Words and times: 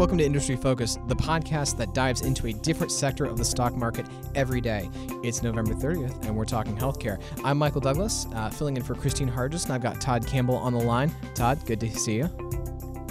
Welcome 0.00 0.16
to 0.16 0.24
Industry 0.24 0.56
Focus, 0.56 0.96
the 1.08 1.14
podcast 1.14 1.76
that 1.76 1.92
dives 1.92 2.22
into 2.22 2.46
a 2.46 2.54
different 2.54 2.90
sector 2.90 3.26
of 3.26 3.36
the 3.36 3.44
stock 3.44 3.76
market 3.76 4.06
every 4.34 4.62
day. 4.62 4.88
It's 5.22 5.42
November 5.42 5.74
30th, 5.74 6.24
and 6.24 6.34
we're 6.34 6.46
talking 6.46 6.74
healthcare. 6.74 7.20
I'm 7.44 7.58
Michael 7.58 7.82
Douglass, 7.82 8.26
uh, 8.34 8.48
filling 8.48 8.78
in 8.78 8.82
for 8.82 8.94
Kristine 8.94 9.30
Harjes, 9.30 9.64
and 9.64 9.74
I've 9.74 9.82
got 9.82 10.00
Todd 10.00 10.26
Campbell 10.26 10.56
on 10.56 10.72
the 10.72 10.80
line. 10.80 11.14
Todd, 11.34 11.58
good 11.66 11.80
to 11.80 11.90
see 11.90 12.14
you. 12.14 12.30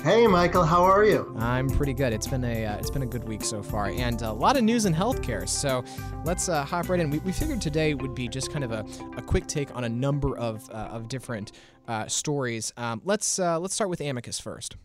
Hey, 0.04 0.25
Michael, 0.25 0.63
how 0.63 0.81
are 0.81 1.05
you? 1.05 1.31
I'm 1.38 1.70
pretty 1.70 1.93
good. 1.93 2.11
It's 2.11 2.25
been 2.25 2.43
a 2.43 2.65
uh, 2.65 2.77
it's 2.77 2.89
been 2.89 3.03
a 3.03 3.05
good 3.05 3.27
week 3.27 3.43
so 3.43 3.61
far, 3.61 3.89
and 3.89 4.19
a 4.23 4.33
lot 4.33 4.57
of 4.57 4.63
news 4.63 4.85
in 4.85 4.93
healthcare. 4.95 5.47
So 5.47 5.83
let's 6.25 6.49
uh, 6.49 6.65
hop 6.65 6.89
right 6.89 6.99
in. 6.99 7.11
We, 7.11 7.19
we 7.19 7.31
figured 7.31 7.61
today 7.61 7.93
would 7.93 8.15
be 8.15 8.27
just 8.27 8.51
kind 8.51 8.63
of 8.63 8.71
a, 8.71 8.83
a 9.15 9.21
quick 9.21 9.45
take 9.45 9.75
on 9.75 9.83
a 9.83 9.89
number 9.89 10.35
of 10.39 10.67
uh, 10.71 10.87
of 10.89 11.07
different 11.07 11.51
uh, 11.87 12.07
stories. 12.07 12.73
Um, 12.77 12.99
let's 13.05 13.37
uh, 13.37 13.59
let's 13.59 13.75
start 13.75 13.91
with 13.91 14.01
Amicus 14.01 14.39
first. 14.39 14.75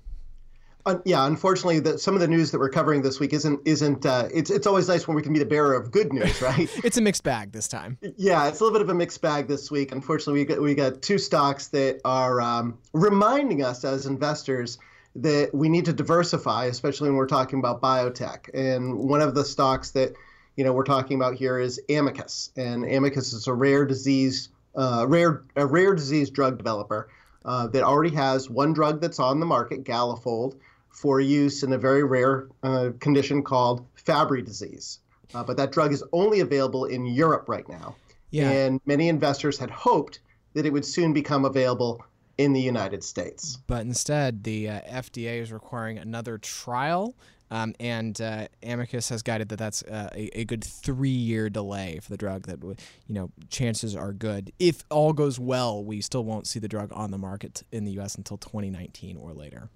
Uh, 0.87 0.98
yeah, 1.07 1.27
unfortunately, 1.27 1.81
the, 1.81 1.99
some 1.99 2.14
of 2.14 2.21
the 2.21 2.29
news 2.29 2.50
that 2.50 2.59
we're 2.59 2.68
covering 2.68 3.00
this 3.00 3.18
week 3.18 3.32
isn't 3.32 3.59
isn't. 3.64 4.04
Uh, 4.04 4.29
it's 4.35 4.50
it's 4.50 4.67
always 4.67 4.86
nice 4.86 5.09
when 5.09 5.17
we 5.17 5.22
can 5.22 5.32
be 5.32 5.39
the 5.39 5.46
bearer 5.46 5.72
of 5.72 5.90
good 5.90 6.13
news, 6.13 6.43
right? 6.43 6.68
it's 6.85 6.99
a 6.99 7.00
mixed 7.00 7.22
bag 7.22 7.53
this 7.53 7.67
time. 7.67 7.96
Yeah, 8.17 8.46
it's 8.49 8.61
a 8.61 8.64
little 8.64 8.79
bit 8.79 8.82
of 8.82 8.90
a 8.90 8.95
mixed 8.95 9.23
bag 9.23 9.49
this 9.49 9.71
week. 9.71 9.93
Unfortunately, 9.93 10.40
we 10.40 10.45
got 10.45 10.61
we 10.61 10.75
got 10.75 11.00
two 11.00 11.17
stocks 11.17 11.68
that 11.68 12.00
are 12.04 12.40
um, 12.43 12.79
reminding 12.93 13.62
us 13.62 13.82
as 13.82 14.04
investors 14.04 14.79
that 15.17 15.54
we 15.54 15.71
need 15.71 15.86
to 15.86 15.93
diversify, 15.95 16.67
especially 16.67 17.09
when 17.09 17.17
we're 17.17 17.26
talking 17.26 17.61
about 17.61 17.81
biotech. 17.81 18.51
And 18.53 18.98
one 18.98 19.23
of 19.23 19.35
the 19.35 19.45
stocks 19.45 19.93
that 19.93 20.12
you 20.57 20.64
know 20.64 20.75
we're 20.75 20.85
talking 20.85 21.17
about 21.17 21.35
here 21.35 21.59
is 21.59 21.81
Amicus, 21.89 22.51
and 22.57 22.85
Amicus 22.85 23.32
is 23.32 23.46
a 23.46 23.54
rare 23.54 23.87
disease, 23.87 24.51
uh, 24.76 25.07
rare 25.09 25.45
a 25.57 25.64
rare 25.64 25.95
disease 25.95 26.29
drug 26.29 26.59
developer 26.59 27.09
uh, 27.46 27.68
that 27.68 27.82
already 27.85 28.14
has 28.14 28.51
one 28.51 28.75
drug 28.75 29.01
that's 29.01 29.18
on 29.18 29.40
the 29.40 29.46
market, 29.46 29.85
Galafold 29.85 30.57
for 30.94 31.21
use 31.21 31.62
in 31.62 31.72
a 31.72 31.79
very 31.79 32.05
rare 32.05 32.48
uh, 32.62 32.91
condition 33.00 33.42
called 33.42 33.84
Fabry 33.95 34.42
disease. 34.42 35.01
Uh, 35.34 35.42
but 35.42 35.56
that 35.56 35.73
drug 35.73 35.92
is 35.92 36.05
only 36.12 36.41
available 36.41 36.84
in 36.84 37.05
Europe 37.05 37.48
right 37.48 37.69
now. 37.69 37.97
Yeah. 38.31 38.51
And 38.51 38.81
many 38.86 39.09
investors 39.09 39.59
had 39.59 39.70
hoped 39.70 40.20
that 40.55 40.64
it 40.64 40.73
would 40.73 40.84
soon 40.84 41.12
become 41.12 41.45
available 41.45 42.05
in 42.39 42.53
the 42.53 42.61
United 42.61 43.03
States. 43.03 43.59
But 43.67 43.83
instead, 43.83 44.45
the 44.45 44.69
uh, 44.69 44.81
FDA 44.83 45.41
is 45.41 45.53
requiring 45.53 45.98
another 45.98 46.39
trial. 46.39 47.17
Um, 47.51 47.75
and 47.79 48.20
uh, 48.20 48.48
Amicus 48.62 49.08
has 49.11 49.23
guided 49.23 49.48
that 49.51 49.58
that's 49.58 49.83
uh, 49.83 50.11
a, 50.14 50.41
a, 50.41 50.45
good 50.45 50.64
three-year 50.64 51.51
delay 51.51 52.01
for 52.03 52.11
the 52.11 52.17
drug. 52.17 52.47
That 52.47 52.62
you 52.62 53.14
know, 53.14 53.31
chances 53.48 53.95
are 53.95 54.12
good. 54.12 54.53
If 54.58 54.83
all 54.91 55.12
goes 55.12 55.39
well, 55.39 55.84
we 55.84 56.01
still 56.01 56.25
won't 56.25 56.47
see 56.47 56.58
the 56.58 56.69
drug 56.69 56.91
on 56.92 57.11
the 57.11 57.19
market 57.19 57.62
in 57.70 57.84
the 57.84 57.92
U.S. 57.92 58.14
until 58.14 58.39
2019 58.39 59.17
or 59.17 59.33
later. 59.34 59.69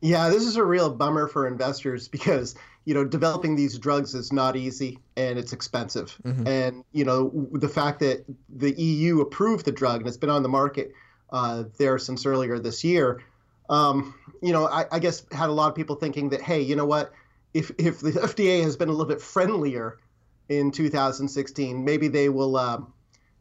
Yeah, 0.00 0.28
this 0.28 0.44
is 0.44 0.56
a 0.56 0.64
real 0.64 0.90
bummer 0.90 1.26
for 1.26 1.46
investors 1.46 2.08
because 2.08 2.54
you 2.84 2.94
know 2.94 3.04
developing 3.04 3.56
these 3.56 3.78
drugs 3.78 4.14
is 4.14 4.32
not 4.32 4.56
easy 4.56 4.98
and 5.16 5.38
it's 5.38 5.52
expensive. 5.52 6.16
Mm-hmm. 6.24 6.46
And 6.46 6.84
you 6.92 7.04
know 7.04 7.48
the 7.52 7.68
fact 7.68 8.00
that 8.00 8.24
the 8.48 8.72
EU 8.72 9.20
approved 9.20 9.64
the 9.64 9.72
drug 9.72 10.00
and 10.00 10.08
it's 10.08 10.16
been 10.16 10.30
on 10.30 10.42
the 10.42 10.48
market 10.48 10.92
uh, 11.30 11.64
there 11.78 11.98
since 11.98 12.24
earlier 12.24 12.58
this 12.58 12.84
year, 12.84 13.22
um, 13.68 14.14
you 14.42 14.52
know, 14.52 14.66
I, 14.66 14.86
I, 14.90 14.98
guess 14.98 15.26
had 15.30 15.50
a 15.50 15.52
lot 15.52 15.68
of 15.68 15.74
people 15.74 15.96
thinking 15.96 16.30
that 16.30 16.40
hey, 16.40 16.62
you 16.62 16.76
know 16.76 16.86
what, 16.86 17.12
if 17.52 17.70
if 17.78 18.00
the 18.00 18.12
FDA 18.12 18.62
has 18.62 18.76
been 18.76 18.88
a 18.88 18.92
little 18.92 19.06
bit 19.06 19.20
friendlier 19.20 19.98
in 20.48 20.70
2016, 20.70 21.84
maybe 21.84 22.08
they 22.08 22.28
will 22.28 22.56
uh, 22.56 22.80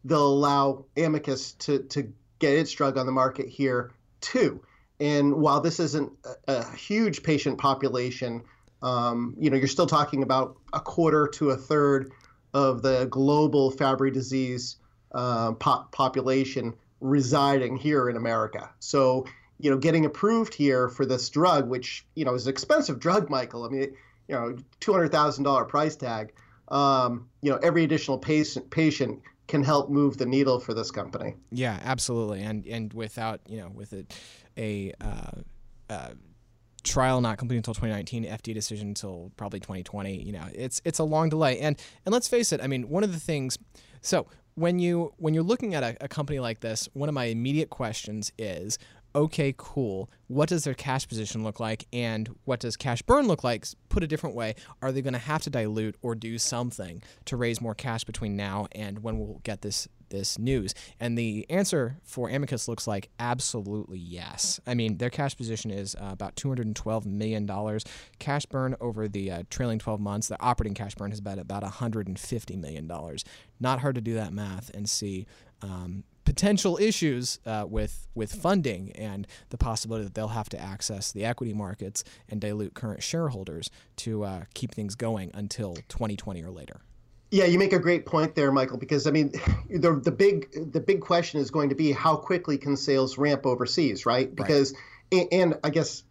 they'll 0.04 0.28
allow 0.28 0.86
Amicus 0.98 1.54
to 1.54 1.80
to 1.84 2.12
get 2.40 2.58
its 2.58 2.72
drug 2.72 2.98
on 2.98 3.06
the 3.06 3.12
market 3.12 3.48
here 3.48 3.92
too. 4.22 4.62
And 5.00 5.36
while 5.36 5.62
this 5.62 5.80
isn't 5.80 6.12
a, 6.48 6.54
a 6.54 6.76
huge 6.76 7.24
patient 7.24 7.58
population, 7.58 8.44
um, 8.82 9.36
you 9.40 9.50
know, 9.50 9.58
you're 9.58 9.68
still 9.68 9.88
talking 9.88 10.24
about 10.24 10.58
a 10.74 10.80
quarter 10.80 11.28
to 11.36 11.52
a 11.52 11.58
third 11.58 12.12
of 12.54 12.82
the 12.82 13.06
global 13.10 13.72
Fabry 13.72 14.12
disease 14.12 14.78
uh, 15.14 15.54
po- 15.54 15.86
population 15.92 16.74
residing 17.00 17.78
here 17.78 18.10
in 18.10 18.18
America. 18.18 18.70
So, 18.80 19.26
you 19.60 19.70
know, 19.70 19.78
getting 19.78 20.06
approved 20.06 20.54
here 20.54 20.90
for 20.90 21.06
this 21.06 21.30
drug, 21.30 21.70
which 21.70 22.06
you 22.16 22.26
know 22.26 22.34
is 22.34 22.46
an 22.46 22.52
expensive 22.52 23.00
drug, 23.00 23.30
Michael. 23.30 23.66
I 23.66 23.70
mean, 23.70 23.96
you 24.28 24.36
know, 24.36 24.58
two 24.80 24.94
hundred 24.94 25.12
thousand 25.12 25.44
dollar 25.44 25.66
price 25.66 25.96
tag. 25.96 26.34
Um, 26.70 27.30
you 27.42 27.52
know, 27.52 27.58
every 27.58 27.84
additional 27.84 28.18
patient 28.18 28.70
patient 28.70 29.22
can 29.48 29.64
help 29.64 29.90
move 29.90 30.18
the 30.18 30.26
needle 30.26 30.60
for 30.60 30.74
this 30.74 30.92
company. 30.92 31.36
Yeah, 31.52 31.80
absolutely. 31.84 32.42
And 32.42 32.66
and 32.68 32.94
without 32.94 33.42
you 33.48 33.58
know 33.58 33.70
with 33.70 33.94
it 33.94 34.14
a 34.58 34.94
uh, 35.02 35.32
uh, 35.90 36.10
trial 36.84 37.22
not 37.22 37.38
complete 37.38 37.58
until 37.58 37.74
2019, 37.74 38.26
FDA 38.26 38.54
decision 38.54 38.90
until 38.90 39.32
probably 39.38 39.60
2020. 39.60 40.24
You 40.24 40.32
know, 40.32 40.46
it's 40.54 40.82
it's 40.86 41.00
a 41.00 41.04
long 41.04 41.30
delay. 41.30 41.60
And 41.60 41.80
and 42.06 42.14
let's 42.14 42.28
face 42.28 42.52
it. 42.52 42.62
I 42.62 42.68
mean, 42.68 42.90
one 42.90 43.04
of 43.04 43.14
the 43.14 43.20
things. 43.20 43.58
So 44.02 44.28
when 44.56 44.80
you 44.80 45.14
when 45.18 45.34
you're 45.34 45.44
looking 45.44 45.76
at 45.76 45.84
a, 45.84 45.98
a 46.02 46.08
company 46.08 46.40
like 46.40 46.62
this, 46.62 46.90
one 46.94 47.10
of 47.10 47.16
my 47.16 47.26
immediate 47.26 47.70
questions 47.70 48.32
is, 48.38 48.80
okay, 49.16 49.54
cool. 49.58 50.10
What 50.28 50.50
does 50.50 50.64
their 50.64 50.74
cash 50.74 51.08
position 51.08 51.44
look 51.44 51.60
like, 51.60 51.86
and 51.92 52.30
what 52.46 52.60
does 52.60 52.76
cash 52.76 53.02
burn 53.02 53.28
look 53.28 53.44
like? 53.44 53.66
Put 53.90 54.04
a 54.04 54.08
different 54.08 54.36
way, 54.36 54.56
are 54.82 54.92
they 54.92 55.02
going 55.02 55.14
to 55.14 55.20
have 55.20 55.42
to 55.44 55.50
dilute 55.50 55.96
or 56.02 56.16
do 56.16 56.38
something 56.38 57.02
to 57.26 57.38
raise 57.38 57.62
more 57.62 57.74
cash 57.74 58.04
between 58.04 58.36
now 58.36 58.68
and 58.74 59.04
when 59.04 59.18
we'll 59.20 59.42
get 59.44 59.62
this 59.62 59.88
this 60.10 60.38
news? 60.38 60.74
And 61.00 61.18
the 61.18 61.46
answer 61.50 61.98
for 62.04 62.30
Amicus 62.30 62.68
looks 62.68 62.88
like 62.88 63.10
absolutely 63.20 64.00
yes. 64.00 64.60
I 64.68 64.74
mean, 64.74 64.98
their 64.98 65.10
cash 65.10 65.36
position 65.36 65.72
is 65.72 65.96
uh, 65.96 66.10
about 66.12 66.36
$212 66.36 67.06
million. 67.06 67.50
Cash 68.20 68.46
burn 68.46 68.76
over 68.80 69.08
the 69.08 69.32
uh, 69.32 69.44
trailing 69.50 69.80
12 69.80 70.00
months, 70.00 70.28
their 70.28 70.38
operating 70.40 70.76
cash 70.76 70.96
burn 70.96 71.12
has 71.12 71.22
been 71.22 71.40
about 71.40 71.64
$150 71.64 72.58
million. 72.58 72.92
Not 73.60 73.80
hard 73.80 73.96
to 73.96 74.02
do 74.02 74.14
that 74.16 74.34
math 74.34 74.70
and 74.74 74.90
see. 74.90 75.26
Um, 75.62 76.04
potential 76.28 76.78
issues 76.82 77.40
uh, 77.46 77.66
with 77.66 78.06
with 78.14 78.34
funding 78.34 78.92
and 78.92 79.26
the 79.48 79.58
possibility 79.58 80.04
that 80.04 80.14
they'll 80.14 80.28
have 80.28 80.50
to 80.50 80.60
access 80.60 81.14
the 81.14 81.24
equity 81.24 81.54
markets 81.54 82.04
and 82.28 82.42
dilute 82.42 82.74
current 82.74 83.02
shareholders 83.02 83.72
to 83.96 84.26
uh, 84.26 84.44
keep 84.54 84.76
things 84.76 84.94
going 84.94 85.32
until 85.34 85.76
2020 85.88 86.44
or 86.44 86.52
later. 86.52 86.82
Yeah, 87.32 87.46
you 87.46 87.58
make 87.58 87.72
a 87.72 87.80
great 87.80 88.06
point 88.06 88.36
there, 88.36 88.52
Michael. 88.52 88.78
Because 88.78 89.08
I 89.08 89.12
mean, 89.12 89.32
the 89.70 89.94
the 90.04 90.12
big 90.12 90.74
the 90.74 90.82
big 90.82 91.00
question 91.00 91.40
is 91.40 91.50
going 91.50 91.70
to 91.70 91.76
be 91.76 91.94
how 91.94 92.18
quickly 92.18 92.58
can 92.58 92.76
sales 92.76 93.18
ramp 93.18 93.46
overseas, 93.46 94.06
right? 94.06 94.36
Because 94.36 94.74
right. 94.74 95.30
And, 95.32 95.42
and 95.54 95.60
I 95.64 95.70
guess 95.70 96.04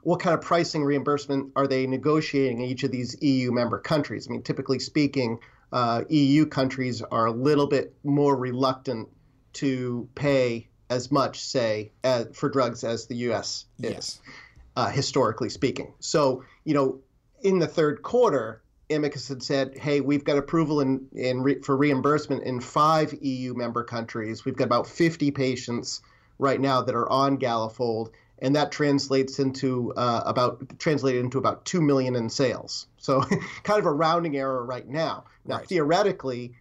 what 0.00 0.20
kind 0.20 0.32
of 0.32 0.40
pricing 0.40 0.82
reimbursement 0.82 1.52
are 1.56 1.66
they 1.66 1.86
negotiating 1.86 2.62
in 2.62 2.70
each 2.70 2.84
of 2.84 2.90
these 2.90 3.20
EU 3.20 3.52
member 3.52 3.78
countries? 3.78 4.28
I 4.28 4.32
mean, 4.32 4.42
typically 4.42 4.78
speaking, 4.78 5.40
uh, 5.72 6.04
EU 6.08 6.46
countries 6.46 7.02
are 7.02 7.26
a 7.26 7.32
little 7.32 7.66
bit 7.66 7.94
more 8.02 8.34
reluctant 8.34 9.10
to 9.56 10.08
pay 10.14 10.68
as 10.88 11.10
much, 11.10 11.40
say, 11.40 11.92
as, 12.04 12.28
for 12.34 12.48
drugs 12.48 12.84
as 12.84 13.06
the 13.06 13.16
U.S. 13.16 13.66
is, 13.78 13.90
yes. 13.90 14.20
uh, 14.76 14.88
historically 14.88 15.50
speaking. 15.50 15.92
So, 16.00 16.44
you 16.64 16.74
know, 16.74 17.00
in 17.42 17.58
the 17.58 17.66
third 17.66 18.02
quarter, 18.02 18.62
Amicus 18.90 19.28
had 19.28 19.42
said, 19.42 19.76
"Hey, 19.76 20.00
we've 20.00 20.24
got 20.24 20.38
approval 20.38 20.80
in, 20.80 21.06
in 21.12 21.42
re- 21.42 21.60
for 21.60 21.76
reimbursement 21.76 22.44
in 22.44 22.60
five 22.60 23.12
EU 23.20 23.54
member 23.54 23.82
countries. 23.82 24.44
We've 24.44 24.56
got 24.56 24.64
about 24.64 24.86
50 24.86 25.32
patients 25.32 26.02
right 26.38 26.60
now 26.60 26.82
that 26.82 26.94
are 26.94 27.08
on 27.10 27.38
Galafold, 27.38 28.10
and 28.38 28.54
that 28.54 28.70
translates 28.70 29.38
into 29.40 29.92
uh, 29.96 30.22
about 30.24 30.78
translated 30.78 31.24
into 31.24 31.38
about 31.38 31.64
two 31.64 31.80
million 31.80 32.14
in 32.14 32.28
sales. 32.30 32.86
So, 32.98 33.22
kind 33.64 33.80
of 33.80 33.86
a 33.86 33.92
rounding 33.92 34.36
error 34.36 34.64
right 34.64 34.86
now. 34.86 35.24
Now, 35.44 35.56
right. 35.56 35.66
theoretically, 35.66 36.54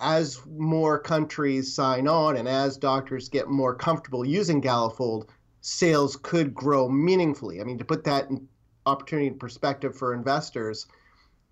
as 0.00 0.40
more 0.46 0.98
countries 0.98 1.74
sign 1.74 2.08
on 2.08 2.36
and 2.36 2.48
as 2.48 2.76
doctors 2.76 3.28
get 3.28 3.48
more 3.48 3.74
comfortable 3.74 4.24
using 4.24 4.60
Galafold, 4.60 5.28
sales 5.60 6.16
could 6.16 6.54
grow 6.54 6.88
meaningfully. 6.88 7.60
I 7.60 7.64
mean, 7.64 7.78
to 7.78 7.84
put 7.84 8.04
that 8.04 8.30
in 8.30 8.48
opportunity 8.86 9.28
in 9.28 9.38
perspective 9.38 9.96
for 9.96 10.14
investors, 10.14 10.86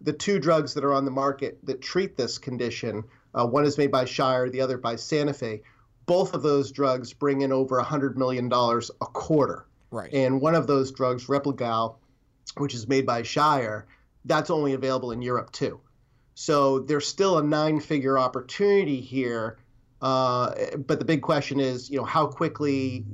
the 0.00 0.12
two 0.12 0.38
drugs 0.38 0.74
that 0.74 0.84
are 0.84 0.94
on 0.94 1.04
the 1.04 1.10
market 1.10 1.58
that 1.64 1.80
treat 1.80 2.16
this 2.16 2.38
condition, 2.38 3.04
uh, 3.34 3.46
one 3.46 3.64
is 3.64 3.78
made 3.78 3.90
by 3.90 4.04
Shire, 4.04 4.48
the 4.48 4.60
other 4.60 4.78
by 4.78 4.94
Sanofi. 4.94 5.62
Both 6.06 6.34
of 6.34 6.42
those 6.42 6.72
drugs 6.72 7.12
bring 7.12 7.42
in 7.42 7.52
over 7.52 7.80
$100 7.82 8.16
million 8.16 8.50
a 8.52 9.06
quarter. 9.06 9.66
Right. 9.90 10.12
And 10.12 10.40
one 10.40 10.54
of 10.54 10.66
those 10.66 10.92
drugs, 10.92 11.26
Replagal, 11.26 11.96
which 12.56 12.74
is 12.74 12.88
made 12.88 13.04
by 13.04 13.22
Shire, 13.22 13.86
that's 14.24 14.50
only 14.50 14.74
available 14.74 15.12
in 15.12 15.22
Europe 15.22 15.52
too. 15.52 15.80
So 16.40 16.78
there's 16.78 17.04
still 17.04 17.38
a 17.38 17.42
nine-figure 17.42 18.16
opportunity 18.16 19.00
here. 19.00 19.58
Uh, 20.00 20.54
but 20.86 21.00
the 21.00 21.04
big 21.04 21.20
question 21.20 21.58
is, 21.58 21.90
you 21.90 21.98
know, 21.98 22.04
how 22.04 22.28
quickly, 22.28 23.04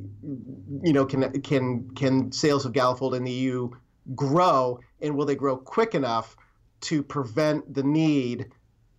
you 0.83 0.93
know, 0.93 1.07
can 1.07 1.41
can 1.41 1.89
can 1.95 2.31
sales 2.33 2.67
of 2.67 2.73
Galafold 2.73 3.17
in 3.17 3.25
the 3.25 3.31
EU 3.31 3.71
grow, 4.15 4.79
and 5.01 5.17
will 5.17 5.25
they 5.25 5.37
grow 5.37 5.57
quick 5.57 5.95
enough 5.95 6.37
to 6.83 7.03
prevent 7.03 7.73
the 7.73 7.83
need 7.83 8.51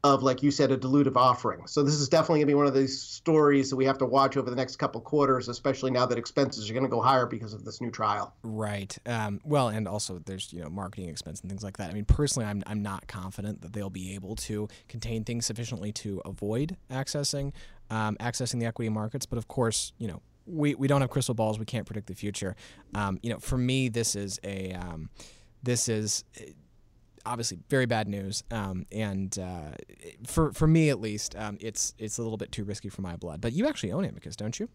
of, 0.05 0.21
like 0.21 0.43
you 0.43 0.51
said, 0.51 0.71
a 0.71 0.77
dilutive 0.77 1.15
offering. 1.15 1.65
So 1.65 1.81
this 1.81 1.95
is 1.95 2.07
definitely 2.07 2.39
going 2.39 2.47
to 2.47 2.51
be 2.51 2.53
one 2.53 2.67
of 2.67 2.75
these 2.75 3.01
stories 3.01 3.71
that 3.71 3.75
we 3.75 3.85
have 3.85 3.97
to 3.97 4.05
watch 4.05 4.37
over 4.37 4.51
the 4.51 4.55
next 4.55 4.75
couple 4.75 5.01
quarters, 5.01 5.49
especially 5.49 5.89
now 5.89 6.05
that 6.05 6.17
expenses 6.17 6.69
are 6.69 6.73
going 6.73 6.85
to 6.85 6.89
go 6.89 7.01
higher 7.01 7.25
because 7.25 7.53
of 7.53 7.65
this 7.65 7.81
new 7.81 7.89
trial. 7.89 8.35
Right. 8.43 8.95
Um, 9.07 9.41
well, 9.43 9.69
and 9.69 9.87
also 9.87 10.19
there's 10.19 10.53
you 10.53 10.61
know 10.61 10.69
marketing 10.69 11.09
expense 11.09 11.41
and 11.41 11.49
things 11.49 11.63
like 11.63 11.77
that. 11.77 11.89
I 11.89 11.93
mean, 11.93 12.05
personally, 12.05 12.47
I'm 12.47 12.61
I'm 12.67 12.83
not 12.83 13.07
confident 13.07 13.61
that 13.63 13.73
they'll 13.73 13.89
be 13.89 14.13
able 14.13 14.35
to 14.35 14.67
contain 14.87 15.23
things 15.23 15.47
sufficiently 15.47 15.91
to 15.93 16.21
avoid 16.23 16.77
accessing 16.91 17.51
um, 17.89 18.15
accessing 18.17 18.59
the 18.59 18.67
equity 18.67 18.89
markets. 18.89 19.25
But 19.25 19.37
of 19.37 19.47
course, 19.47 19.91
you 19.97 20.07
know. 20.07 20.21
We, 20.47 20.75
we 20.75 20.87
don't 20.87 21.01
have 21.01 21.09
crystal 21.09 21.33
balls. 21.33 21.57
We 21.57 21.65
can't 21.65 21.87
predict 21.87 22.05
the 22.05 22.13
future. 22.13 22.55
Um, 22.93 23.17
you 23.23 23.31
know, 23.31 23.39
for 23.39 23.57
me, 23.57 23.89
this 23.89 24.15
is 24.15 24.39
a 24.43 24.73
um, 24.73 25.09
this 25.63 25.89
is 25.89 26.23
obviously 27.25 27.59
very 27.69 27.85
bad 27.85 28.07
news. 28.07 28.43
Um, 28.51 28.85
and 28.91 29.37
uh, 29.37 29.71
for 30.25 30.51
for 30.51 30.67
me 30.67 30.89
at 30.89 30.99
least, 30.99 31.35
um, 31.35 31.57
it's 31.59 31.93
it's 31.97 32.17
a 32.17 32.21
little 32.23 32.37
bit 32.37 32.51
too 32.51 32.63
risky 32.63 32.89
for 32.89 33.01
my 33.01 33.15
blood. 33.15 33.41
But 33.41 33.53
you 33.53 33.67
actually 33.67 33.91
own 33.91 34.05
Amicus, 34.05 34.35
don't 34.35 34.59
you? 34.59 34.69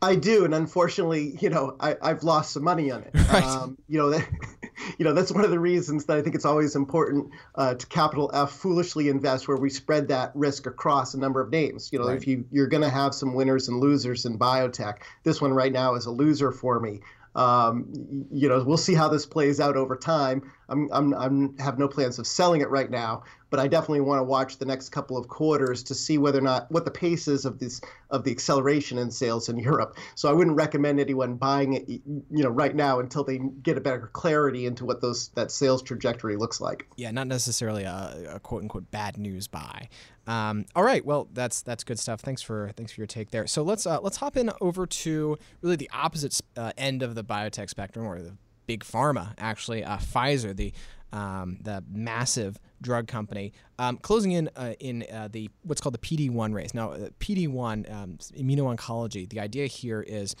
I 0.00 0.16
do, 0.16 0.44
and 0.44 0.54
unfortunately, 0.54 1.36
you 1.40 1.50
know, 1.50 1.76
I, 1.80 1.96
have 2.02 2.22
lost 2.22 2.52
some 2.52 2.64
money 2.64 2.90
on 2.90 3.02
it. 3.02 3.10
Right. 3.32 3.44
Um, 3.44 3.78
you 3.88 3.98
know, 3.98 4.10
that, 4.10 4.28
you 4.98 5.04
know, 5.04 5.14
that's 5.14 5.32
one 5.32 5.44
of 5.44 5.50
the 5.50 5.58
reasons 5.58 6.04
that 6.04 6.18
I 6.18 6.22
think 6.22 6.34
it's 6.34 6.44
always 6.44 6.76
important 6.76 7.30
uh, 7.54 7.74
to 7.74 7.86
capital 7.86 8.30
F 8.34 8.50
foolishly 8.50 9.08
invest 9.08 9.48
where 9.48 9.56
we 9.56 9.70
spread 9.70 10.08
that 10.08 10.32
risk 10.34 10.66
across 10.66 11.14
a 11.14 11.18
number 11.18 11.40
of 11.40 11.50
names. 11.50 11.90
You 11.92 11.98
know, 11.98 12.08
right. 12.08 12.16
if 12.16 12.26
you 12.26 12.44
you're 12.50 12.66
going 12.66 12.82
to 12.82 12.90
have 12.90 13.14
some 13.14 13.34
winners 13.34 13.68
and 13.68 13.80
losers 13.80 14.26
in 14.26 14.38
biotech, 14.38 14.98
this 15.24 15.40
one 15.40 15.52
right 15.52 15.72
now 15.72 15.94
is 15.94 16.06
a 16.06 16.10
loser 16.10 16.52
for 16.52 16.78
me. 16.78 17.00
Um, 17.34 18.26
you 18.30 18.48
know, 18.48 18.62
we'll 18.62 18.76
see 18.76 18.94
how 18.94 19.08
this 19.08 19.24
plays 19.24 19.60
out 19.60 19.76
over 19.76 19.96
time. 19.96 20.52
I'm, 20.72 20.88
I'm, 20.90 21.14
I'm 21.14 21.58
have 21.58 21.78
no 21.78 21.86
plans 21.86 22.18
of 22.18 22.26
selling 22.26 22.62
it 22.62 22.70
right 22.70 22.90
now, 22.90 23.22
but 23.50 23.60
I 23.60 23.68
definitely 23.68 24.00
want 24.00 24.20
to 24.20 24.24
watch 24.24 24.56
the 24.56 24.64
next 24.64 24.88
couple 24.88 25.18
of 25.18 25.28
quarters 25.28 25.82
to 25.84 25.94
see 25.94 26.16
whether 26.16 26.38
or 26.38 26.42
not 26.42 26.70
what 26.72 26.86
the 26.86 26.90
pace 26.90 27.28
is 27.28 27.44
of 27.44 27.58
this 27.58 27.82
of 28.10 28.24
the 28.24 28.30
acceleration 28.30 28.96
in 28.96 29.10
sales 29.10 29.50
in 29.50 29.58
Europe. 29.58 29.98
So 30.14 30.30
I 30.30 30.32
wouldn't 30.32 30.56
recommend 30.56 30.98
anyone 30.98 31.36
buying 31.36 31.74
it, 31.74 31.88
you 31.88 32.02
know, 32.30 32.48
right 32.48 32.74
now 32.74 32.98
until 33.00 33.22
they 33.22 33.38
get 33.62 33.76
a 33.76 33.80
better 33.80 34.08
clarity 34.12 34.64
into 34.64 34.86
what 34.86 35.02
those 35.02 35.28
that 35.30 35.50
sales 35.50 35.82
trajectory 35.82 36.36
looks 36.36 36.60
like. 36.60 36.88
Yeah, 36.96 37.10
not 37.10 37.26
necessarily 37.26 37.84
a, 37.84 38.36
a 38.36 38.40
quote 38.40 38.62
unquote 38.62 38.90
bad 38.90 39.18
news 39.18 39.48
buy. 39.48 39.90
Um, 40.26 40.64
all 40.74 40.84
right, 40.84 41.04
well 41.04 41.28
that's 41.34 41.60
that's 41.60 41.84
good 41.84 41.98
stuff. 41.98 42.22
Thanks 42.22 42.40
for 42.40 42.70
thanks 42.76 42.92
for 42.92 43.02
your 43.02 43.06
take 43.06 43.30
there. 43.30 43.46
So 43.46 43.62
let's 43.62 43.86
uh, 43.86 44.00
let's 44.00 44.16
hop 44.16 44.38
in 44.38 44.50
over 44.62 44.86
to 44.86 45.36
really 45.60 45.76
the 45.76 45.90
opposite 45.92 46.40
uh, 46.56 46.72
end 46.78 47.02
of 47.02 47.14
the 47.14 47.22
biotech 47.22 47.68
spectrum, 47.68 48.06
or 48.06 48.22
the 48.22 48.36
big 48.66 48.84
pharma 48.84 49.34
actually. 49.38 49.84
Uh, 49.84 49.98
Pfizer, 49.98 50.54
the 50.54 50.72
um, 51.12 51.58
the 51.60 51.84
massive 51.90 52.58
drug 52.80 53.06
company, 53.06 53.52
um, 53.78 53.98
closing 53.98 54.32
in 54.32 54.50
uh, 54.56 54.74
in 54.80 55.04
uh, 55.12 55.28
the 55.30 55.50
what's 55.62 55.80
called 55.80 55.94
the 55.94 55.98
PD 55.98 56.30
one 56.30 56.52
race. 56.52 56.74
Now, 56.74 56.92
uh, 56.92 57.08
PD 57.20 57.48
one 57.48 57.86
um, 57.88 58.18
immuno-oncology. 58.36 59.28
The 59.28 59.40
idea 59.40 59.66
here 59.66 60.02
is 60.02 60.34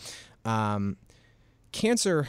um, 0.44 0.96
cancer 1.72 2.28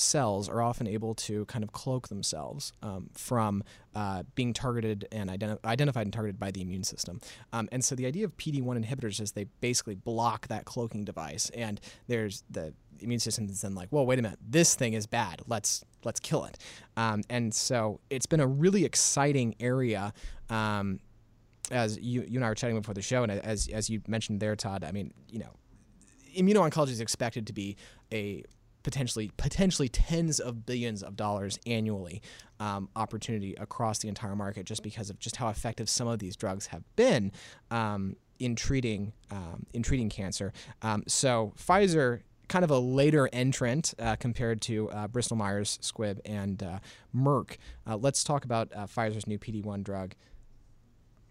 cells 0.00 0.48
are 0.48 0.62
often 0.62 0.86
able 0.86 1.14
to 1.14 1.44
kind 1.46 1.62
of 1.62 1.72
cloak 1.72 2.08
themselves 2.08 2.72
um, 2.82 3.10
from 3.12 3.62
uh, 3.94 4.22
being 4.34 4.52
targeted 4.52 5.06
and 5.12 5.28
identi- 5.30 5.62
identified 5.64 6.06
and 6.06 6.12
targeted 6.12 6.38
by 6.38 6.50
the 6.50 6.62
immune 6.62 6.84
system. 6.84 7.20
Um, 7.52 7.68
and 7.70 7.84
so 7.84 7.94
the 7.94 8.06
idea 8.06 8.24
of 8.24 8.36
PD1 8.36 8.84
inhibitors 8.84 9.20
is 9.20 9.32
they 9.32 9.44
basically 9.60 9.94
block 9.94 10.48
that 10.48 10.64
cloaking 10.64 11.04
device. 11.04 11.50
And 11.50 11.80
there's 12.08 12.42
the 12.50 12.72
immune 13.00 13.20
system 13.20 13.48
is 13.48 13.60
then 13.60 13.74
like, 13.74 13.88
well, 13.90 14.06
wait 14.06 14.18
a 14.18 14.22
minute, 14.22 14.38
this 14.46 14.74
thing 14.74 14.94
is 14.94 15.06
bad. 15.06 15.42
Let's 15.46 15.84
let's 16.04 16.20
kill 16.20 16.44
it. 16.44 16.58
Um, 16.96 17.22
and 17.28 17.54
so 17.54 18.00
it's 18.08 18.26
been 18.26 18.40
a 18.40 18.46
really 18.46 18.84
exciting 18.84 19.54
area. 19.60 20.12
Um, 20.48 21.00
as 21.70 21.98
you, 22.00 22.22
you 22.22 22.38
and 22.38 22.44
I 22.44 22.48
were 22.48 22.54
chatting 22.54 22.76
before 22.76 22.94
the 22.94 23.02
show, 23.02 23.22
and 23.22 23.30
as, 23.30 23.68
as 23.68 23.88
you 23.88 24.00
mentioned 24.08 24.40
there, 24.40 24.56
Todd, 24.56 24.82
I 24.82 24.90
mean, 24.90 25.12
you 25.28 25.38
know, 25.38 25.52
immuno-oncology 26.36 26.90
is 26.90 27.00
expected 27.00 27.46
to 27.46 27.52
be 27.52 27.76
a 28.12 28.42
potentially 28.82 29.30
potentially 29.36 29.88
tens 29.88 30.40
of 30.40 30.66
billions 30.66 31.02
of 31.02 31.16
dollars 31.16 31.58
annually 31.66 32.22
um, 32.58 32.88
opportunity 32.96 33.54
across 33.54 33.98
the 33.98 34.08
entire 34.08 34.36
market 34.36 34.66
just 34.66 34.82
because 34.82 35.10
of 35.10 35.18
just 35.18 35.36
how 35.36 35.48
effective 35.48 35.88
some 35.88 36.08
of 36.08 36.18
these 36.18 36.36
drugs 36.36 36.66
have 36.66 36.82
been 36.96 37.32
um, 37.70 38.16
in 38.38 38.54
treating 38.54 39.12
um, 39.30 39.66
in 39.72 39.82
treating 39.82 40.08
cancer. 40.08 40.52
Um, 40.82 41.04
so 41.06 41.52
Pfizer. 41.58 42.20
Kind 42.48 42.64
of 42.64 42.72
a 42.72 42.80
later 42.80 43.30
entrant 43.32 43.94
uh, 44.00 44.16
compared 44.16 44.60
to 44.62 44.90
uh, 44.90 45.06
Bristol 45.06 45.36
Myers 45.36 45.78
Squibb 45.82 46.18
and 46.24 46.60
uh, 46.60 46.80
Merck. 47.14 47.58
Uh, 47.86 47.96
let's 47.96 48.24
talk 48.24 48.44
about 48.44 48.72
uh, 48.74 48.88
Pfizer's 48.88 49.28
new 49.28 49.38
PD 49.38 49.64
1 49.64 49.84
drug. 49.84 50.16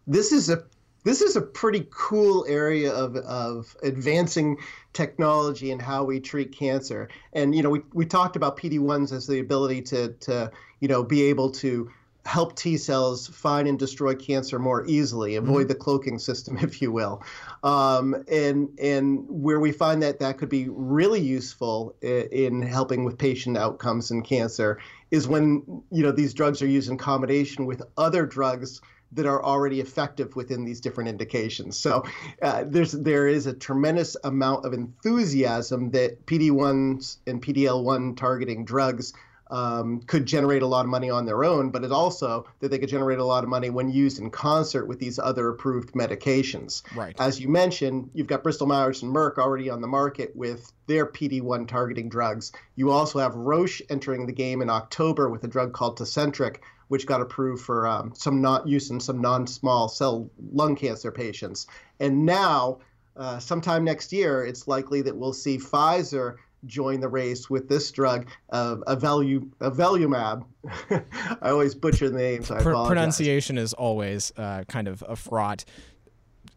This 0.08 0.32
is 0.32 0.50
a 0.50 0.64
this 1.04 1.22
is 1.22 1.36
a 1.36 1.42
pretty 1.42 1.88
cool 1.92 2.46
area 2.48 2.92
of, 2.92 3.16
of 3.18 3.76
advancing 3.84 4.58
technology 4.94 5.72
and 5.72 5.82
how 5.82 6.04
we 6.04 6.20
treat 6.20 6.52
cancer. 6.52 7.10
And 7.34 7.56
you 7.56 7.64
know, 7.64 7.70
we, 7.70 7.82
we 7.94 8.06
talked 8.06 8.36
about 8.36 8.58
PD1s 8.58 9.12
as 9.12 9.28
the 9.28 9.40
ability 9.40 9.82
to 9.84 10.10
to 10.14 10.52
you 10.80 10.88
know 10.88 11.04
be 11.04 11.24
able 11.24 11.52
to 11.52 11.90
help 12.26 12.56
T 12.56 12.78
cells 12.78 13.28
find 13.28 13.68
and 13.68 13.80
destroy 13.80 14.14
cancer 14.14 14.60
more 14.60 14.86
easily, 14.86 15.36
avoid 15.36 15.62
mm-hmm. 15.62 15.68
the 15.70 15.76
cloaking 15.76 16.20
system, 16.20 16.58
if 16.62 16.82
you 16.82 16.92
will. 16.92 17.24
Um, 17.64 18.24
and 18.32 18.70
and 18.80 19.26
where 19.28 19.60
we 19.60 19.72
find 19.72 20.04
that 20.04 20.20
that 20.20 20.38
could 20.38 20.50
be 20.50 20.68
really 20.70 21.22
useful 21.22 21.96
in, 22.02 22.28
in 22.32 22.62
helping 22.62 23.04
with 23.04 23.18
patient 23.18 23.58
outcomes 23.58 24.12
in 24.12 24.22
cancer 24.22 24.80
is 25.12 25.28
when 25.28 25.64
you 25.92 26.04
know 26.04 26.12
these 26.12 26.34
drugs 26.34 26.62
are 26.62 26.68
used 26.68 26.90
in 26.90 26.98
combination 26.98 27.66
with 27.66 27.82
other 27.98 28.26
drugs 28.26 28.82
that 29.12 29.26
are 29.26 29.44
already 29.44 29.80
effective 29.80 30.36
within 30.36 30.66
these 30.66 30.80
different 30.80 31.10
indications. 31.10 31.78
So 31.78 32.04
uh, 32.42 32.66
there's 32.68 32.92
there 32.92 33.28
is 33.28 33.48
a 33.48 33.54
tremendous 33.54 34.16
amount 34.24 34.66
of 34.66 34.74
enthusiasm 34.74 35.92
that 35.92 36.26
PD1s 36.26 37.18
and 37.26 37.42
PDL1 37.42 38.18
targeting 38.18 38.66
drugs 38.66 39.14
um, 39.52 40.02
could 40.02 40.26
generate 40.26 40.62
a 40.62 40.68
lot 40.68 40.86
of 40.86 40.92
money 40.92 41.10
on 41.10 41.26
their 41.26 41.44
own, 41.44 41.72
but 41.72 41.84
it 41.84 41.92
also 41.92 42.46
that 42.60 42.70
they 42.70 42.78
could 42.78 42.90
generate 42.90 43.20
a 43.20 43.26
lot 43.26 43.44
of 43.44 43.50
money 43.50 43.70
when 43.70 43.90
used 43.90 44.20
in 44.20 44.30
concert 44.30 44.86
with 44.86 45.00
these 45.00 45.18
other 45.18 45.50
approved 45.50 45.94
medications. 45.94 46.84
Right. 46.96 47.16
As 47.20 47.40
you 47.40 47.50
mentioned, 47.50 48.12
you've 48.14 48.28
got 48.28 48.44
Bristol 48.44 48.68
Myers 48.68 49.02
and 49.02 49.14
Merck 49.14 49.38
already 49.38 49.70
on 49.70 49.82
the 49.82 49.88
market 49.88 50.36
with 50.36 50.72
their 50.88 51.06
PD1 51.06 51.68
targeting 51.68 52.10
drugs. 52.10 52.52
You 52.76 52.92
also 52.92 53.20
have 53.20 53.36
Roche 53.36 53.82
entering 53.90 54.28
the 54.28 54.34
game 54.34 54.62
in 54.62 54.70
October 54.70 55.30
with 55.30 55.44
a 55.44 55.48
drug 55.48 55.74
called 55.74 55.98
Tecentriq, 55.98 56.58
which 56.90 57.06
got 57.06 57.22
approved 57.22 57.64
for 57.64 57.88
um, 57.88 58.14
some 58.14 58.42
not 58.42 58.68
use 58.68 58.90
in 58.90 59.00
some 59.00 59.22
non-small 59.22 59.88
cell 59.88 60.30
lung 60.52 60.76
cancer 60.76 61.12
patients. 61.12 61.68
And 62.00 62.26
now, 62.26 62.80
uh, 63.16 63.40
sometime 63.40 63.84
next 63.84 64.12
year, 64.12 64.46
it's 64.46 64.68
likely 64.68 65.02
that 65.04 65.16
we'll 65.16 65.34
see 65.34 65.58
Pfizer 65.58 66.36
join 66.66 67.00
the 67.00 67.08
race 67.08 67.50
with 67.50 67.70
this 67.70 67.90
drug, 67.92 68.28
uh, 68.52 68.76
Avelu, 68.88 69.50
Avelumab. 69.60 70.46
I 71.42 71.50
always 71.50 71.74
butcher 71.74 72.10
the 72.10 72.18
name, 72.18 72.44
so 72.44 72.56
I 72.56 72.62
Pr- 72.62 72.72
Pronunciation 72.72 73.58
is 73.58 73.74
always 73.74 74.34
uh, 74.36 74.64
kind 74.68 74.88
of 74.88 75.04
a 75.08 75.16
fraught 75.16 75.66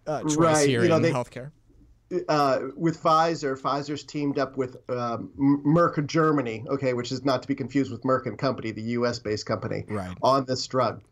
uh, 0.06 0.22
choice 0.22 0.36
right. 0.36 0.68
here 0.68 0.82
you 0.82 0.88
know, 0.88 0.96
in 0.96 1.02
they, 1.02 1.12
healthcare 1.12 1.52
uh, 2.28 2.58
with 2.76 3.02
Pfizer, 3.02 3.58
Pfizer's 3.58 4.04
teamed 4.04 4.38
up 4.38 4.56
with 4.56 4.76
um, 4.90 5.30
Merck 5.38 6.04
Germany, 6.06 6.64
okay, 6.68 6.92
which 6.92 7.12
is 7.12 7.24
not 7.24 7.42
to 7.42 7.48
be 7.48 7.54
confused 7.54 7.90
with 7.90 8.02
Merck 8.02 8.26
and 8.26 8.38
Company, 8.38 8.70
the 8.70 8.82
U.S.-based 8.82 9.46
company, 9.46 9.84
right. 9.88 10.16
on 10.22 10.44
this 10.44 10.66
drug. 10.66 11.02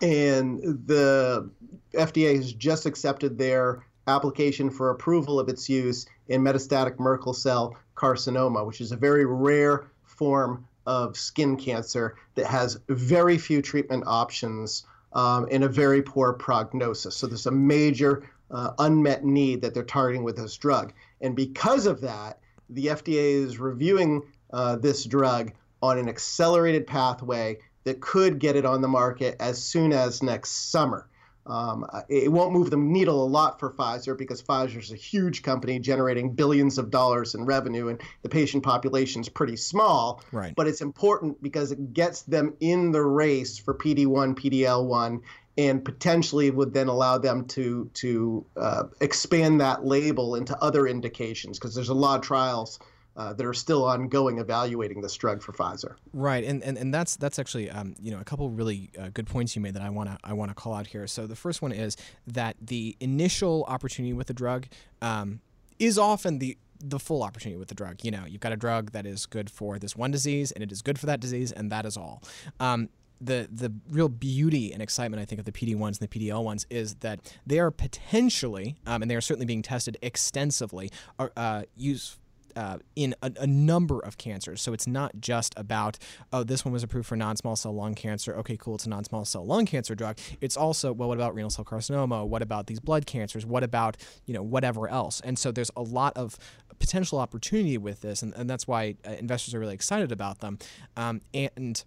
And 0.00 0.60
the 0.86 1.50
FDA 1.92 2.36
has 2.36 2.52
just 2.52 2.86
accepted 2.86 3.36
their 3.36 3.84
application 4.06 4.70
for 4.70 4.90
approval 4.90 5.38
of 5.38 5.48
its 5.48 5.68
use 5.68 6.06
in 6.28 6.42
metastatic 6.42 6.98
Merkel 6.98 7.34
cell 7.34 7.76
carcinoma, 7.96 8.66
which 8.66 8.80
is 8.80 8.92
a 8.92 8.96
very 8.96 9.26
rare 9.26 9.90
form 10.04 10.66
of 10.86 11.16
skin 11.16 11.56
cancer 11.56 12.16
that 12.34 12.46
has 12.46 12.78
very 12.88 13.36
few 13.36 13.60
treatment 13.60 14.04
options 14.06 14.84
um, 15.12 15.46
and 15.50 15.64
a 15.64 15.68
very 15.68 16.02
poor 16.02 16.32
prognosis. 16.32 17.16
So 17.16 17.26
there's 17.26 17.46
a 17.46 17.50
major 17.50 18.28
uh, 18.50 18.72
unmet 18.78 19.24
need 19.24 19.62
that 19.62 19.74
they're 19.74 19.82
targeting 19.82 20.24
with 20.24 20.36
this 20.36 20.56
drug. 20.56 20.92
And 21.20 21.36
because 21.36 21.86
of 21.86 22.00
that, 22.02 22.40
the 22.68 22.86
FDA 22.86 23.42
is 23.44 23.58
reviewing 23.58 24.22
uh, 24.52 24.76
this 24.76 25.04
drug 25.04 25.52
on 25.82 25.98
an 25.98 26.08
accelerated 26.08 26.86
pathway 26.86 27.58
that 27.84 28.00
could 28.00 28.38
get 28.38 28.56
it 28.56 28.64
on 28.64 28.80
the 28.80 28.88
market 28.88 29.36
as 29.40 29.62
soon 29.62 29.92
as 29.92 30.22
next 30.22 30.70
summer. 30.70 31.08
Um, 31.46 31.86
it 32.08 32.30
won't 32.30 32.52
move 32.52 32.70
the 32.70 32.76
needle 32.76 33.24
a 33.24 33.26
lot 33.26 33.58
for 33.58 33.72
Pfizer 33.72 34.16
because 34.16 34.42
Pfizer 34.42 34.78
is 34.78 34.92
a 34.92 34.96
huge 34.96 35.42
company 35.42 35.78
generating 35.78 36.34
billions 36.34 36.76
of 36.78 36.90
dollars 36.90 37.34
in 37.34 37.44
revenue, 37.44 37.88
and 37.88 38.00
the 38.22 38.28
patient 38.28 38.62
population 38.62 39.22
is 39.22 39.28
pretty 39.28 39.56
small. 39.56 40.22
Right. 40.32 40.54
But 40.54 40.68
it's 40.68 40.82
important 40.82 41.42
because 41.42 41.72
it 41.72 41.92
gets 41.94 42.22
them 42.22 42.54
in 42.60 42.92
the 42.92 43.02
race 43.02 43.58
for 43.58 43.74
PD1, 43.74 44.36
PDL1, 44.36 45.22
and 45.58 45.84
potentially 45.84 46.50
would 46.50 46.72
then 46.72 46.88
allow 46.88 47.18
them 47.18 47.44
to 47.46 47.90
to 47.94 48.44
uh, 48.56 48.84
expand 49.00 49.60
that 49.60 49.84
label 49.84 50.34
into 50.34 50.56
other 50.62 50.86
indications 50.86 51.58
because 51.58 51.74
there's 51.74 51.88
a 51.88 51.94
lot 51.94 52.16
of 52.16 52.22
trials 52.22 52.78
uh, 53.16 53.32
that 53.32 53.44
are 53.44 53.54
still 53.54 53.84
ongoing 53.84 54.38
evaluating 54.38 55.00
this 55.00 55.14
drug 55.14 55.42
for 55.42 55.52
Pfizer. 55.52 55.96
Right, 56.12 56.44
and 56.44 56.62
and, 56.62 56.78
and 56.78 56.94
that's 56.94 57.16
that's 57.16 57.38
actually 57.38 57.70
um, 57.70 57.94
you 58.00 58.10
know 58.10 58.20
a 58.20 58.24
couple 58.24 58.48
really 58.50 58.90
uh, 58.98 59.08
good 59.12 59.26
points 59.26 59.56
you 59.56 59.62
made 59.62 59.74
that 59.74 59.82
I 59.82 59.90
want 59.90 60.08
to 60.08 60.18
I 60.24 60.32
want 60.32 60.50
to 60.50 60.54
call 60.54 60.74
out 60.74 60.86
here. 60.86 61.06
So 61.06 61.26
the 61.26 61.36
first 61.36 61.60
one 61.60 61.72
is 61.72 61.96
that 62.26 62.56
the 62.60 62.96
initial 63.00 63.64
opportunity 63.68 64.12
with 64.12 64.28
the 64.28 64.34
drug 64.34 64.68
um, 65.02 65.40
is 65.78 65.98
often 65.98 66.38
the 66.38 66.56
the 66.82 66.98
full 66.98 67.22
opportunity 67.22 67.58
with 67.58 67.68
the 67.68 67.74
drug. 67.74 68.04
You 68.04 68.10
know, 68.10 68.24
you've 68.26 68.40
got 68.40 68.52
a 68.52 68.56
drug 68.56 68.92
that 68.92 69.06
is 69.06 69.26
good 69.26 69.50
for 69.50 69.78
this 69.78 69.96
one 69.96 70.10
disease, 70.10 70.50
and 70.52 70.62
it 70.62 70.72
is 70.72 70.80
good 70.80 70.98
for 70.98 71.06
that 71.06 71.20
disease, 71.20 71.52
and 71.52 71.70
that 71.70 71.84
is 71.84 71.96
all. 71.96 72.22
Um, 72.58 72.88
the 73.20 73.48
the 73.50 73.72
real 73.88 74.08
beauty 74.08 74.72
and 74.72 74.82
excitement 74.82 75.20
I 75.20 75.24
think 75.24 75.38
of 75.38 75.44
the 75.44 75.52
PD 75.52 75.76
ones 75.76 75.98
and 76.00 76.08
the 76.08 76.18
PDL 76.18 76.42
ones 76.42 76.66
is 76.70 76.96
that 76.96 77.20
they 77.46 77.58
are 77.58 77.70
potentially, 77.70 78.76
um, 78.86 79.02
and 79.02 79.10
they 79.10 79.16
are 79.16 79.20
certainly 79.20 79.46
being 79.46 79.62
tested 79.62 79.96
extensively, 80.02 80.90
are 81.18 81.32
uh, 81.36 81.62
use 81.76 82.16
uh, 82.56 82.78
in 82.96 83.14
a, 83.22 83.32
a, 83.40 83.46
number 83.46 84.00
of 84.00 84.18
cancers. 84.18 84.60
So 84.60 84.72
it's 84.72 84.86
not 84.86 85.12
just 85.20 85.54
about, 85.56 85.98
oh, 86.32 86.42
this 86.42 86.64
one 86.64 86.72
was 86.72 86.82
approved 86.82 87.06
for 87.06 87.16
non 87.16 87.36
small 87.36 87.56
cell 87.56 87.72
lung 87.72 87.94
cancer. 87.94 88.34
Okay, 88.36 88.56
cool, 88.56 88.74
it's 88.74 88.86
a 88.86 88.88
non 88.88 89.04
small 89.04 89.24
cell 89.24 89.46
lung 89.46 89.66
cancer 89.66 89.94
drug. 89.94 90.18
It's 90.40 90.56
also, 90.56 90.92
well, 90.92 91.08
what 91.08 91.16
about 91.16 91.34
renal 91.34 91.50
cell 91.50 91.64
carcinoma? 91.64 92.26
What 92.26 92.42
about 92.42 92.66
these 92.66 92.80
blood 92.80 93.06
cancers? 93.06 93.46
What 93.46 93.62
about, 93.62 93.96
you 94.26 94.34
know, 94.34 94.42
whatever 94.42 94.88
else? 94.88 95.20
And 95.20 95.38
so 95.38 95.52
there's 95.52 95.70
a 95.76 95.82
lot 95.82 96.16
of 96.16 96.36
potential 96.78 97.18
opportunity 97.18 97.78
with 97.78 98.00
this. 98.00 98.22
And, 98.22 98.34
and 98.34 98.48
that's 98.48 98.66
why 98.66 98.96
uh, 99.06 99.12
investors 99.12 99.54
are 99.54 99.60
really 99.60 99.74
excited 99.74 100.10
about 100.12 100.40
them. 100.40 100.58
Um, 100.96 101.20
and 101.34 101.82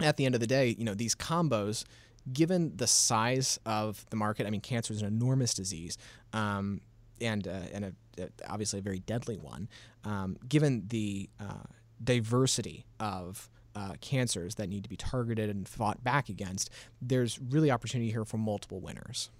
at 0.00 0.16
the 0.16 0.26
end 0.26 0.34
of 0.34 0.40
the 0.40 0.46
day, 0.46 0.74
you 0.78 0.84
know, 0.84 0.94
these 0.94 1.14
combos, 1.14 1.84
given 2.32 2.76
the 2.76 2.86
size 2.86 3.58
of 3.66 4.04
the 4.10 4.16
market, 4.16 4.46
I 4.46 4.50
mean, 4.50 4.60
cancer 4.60 4.92
is 4.92 5.02
an 5.02 5.08
enormous 5.08 5.54
disease. 5.54 5.98
Um, 6.32 6.80
and 7.20 7.46
uh, 7.46 7.60
and 7.72 7.84
a, 7.84 8.28
obviously 8.48 8.78
a 8.78 8.82
very 8.82 9.00
deadly 9.00 9.36
one, 9.36 9.68
um, 10.04 10.36
given 10.48 10.84
the 10.88 11.28
uh, 11.38 11.64
diversity 12.02 12.86
of 12.98 13.50
uh, 13.76 13.92
cancers 14.00 14.56
that 14.56 14.68
need 14.68 14.82
to 14.82 14.88
be 14.88 14.96
targeted 14.96 15.50
and 15.50 15.68
fought 15.68 16.02
back 16.02 16.28
against, 16.28 16.70
there's 17.00 17.38
really 17.38 17.70
opportunity 17.70 18.10
here 18.10 18.24
for 18.24 18.38
multiple 18.38 18.80
winners. 18.80 19.30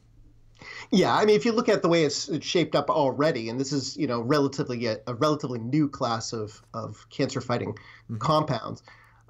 Yeah, 0.91 1.15
I 1.15 1.25
mean, 1.25 1.37
if 1.37 1.47
you 1.47 1.53
look 1.53 1.71
at 1.71 1.81
the 1.81 1.89
way 1.89 2.05
it's, 2.05 2.29
it's 2.29 2.47
shaped 2.47 2.77
up 2.77 2.91
already, 2.91 3.49
and 3.49 3.59
this 3.59 3.73
is 3.73 3.97
you 3.97 4.07
know 4.07 4.21
relatively 4.21 4.87
a, 4.87 4.99
a 5.07 5.15
relatively 5.15 5.59
new 5.59 5.89
class 5.89 6.33
of 6.33 6.63
of 6.75 7.07
cancer 7.11 7.41
fighting 7.41 7.73
mm-hmm. 7.73 8.19
compounds, 8.19 8.83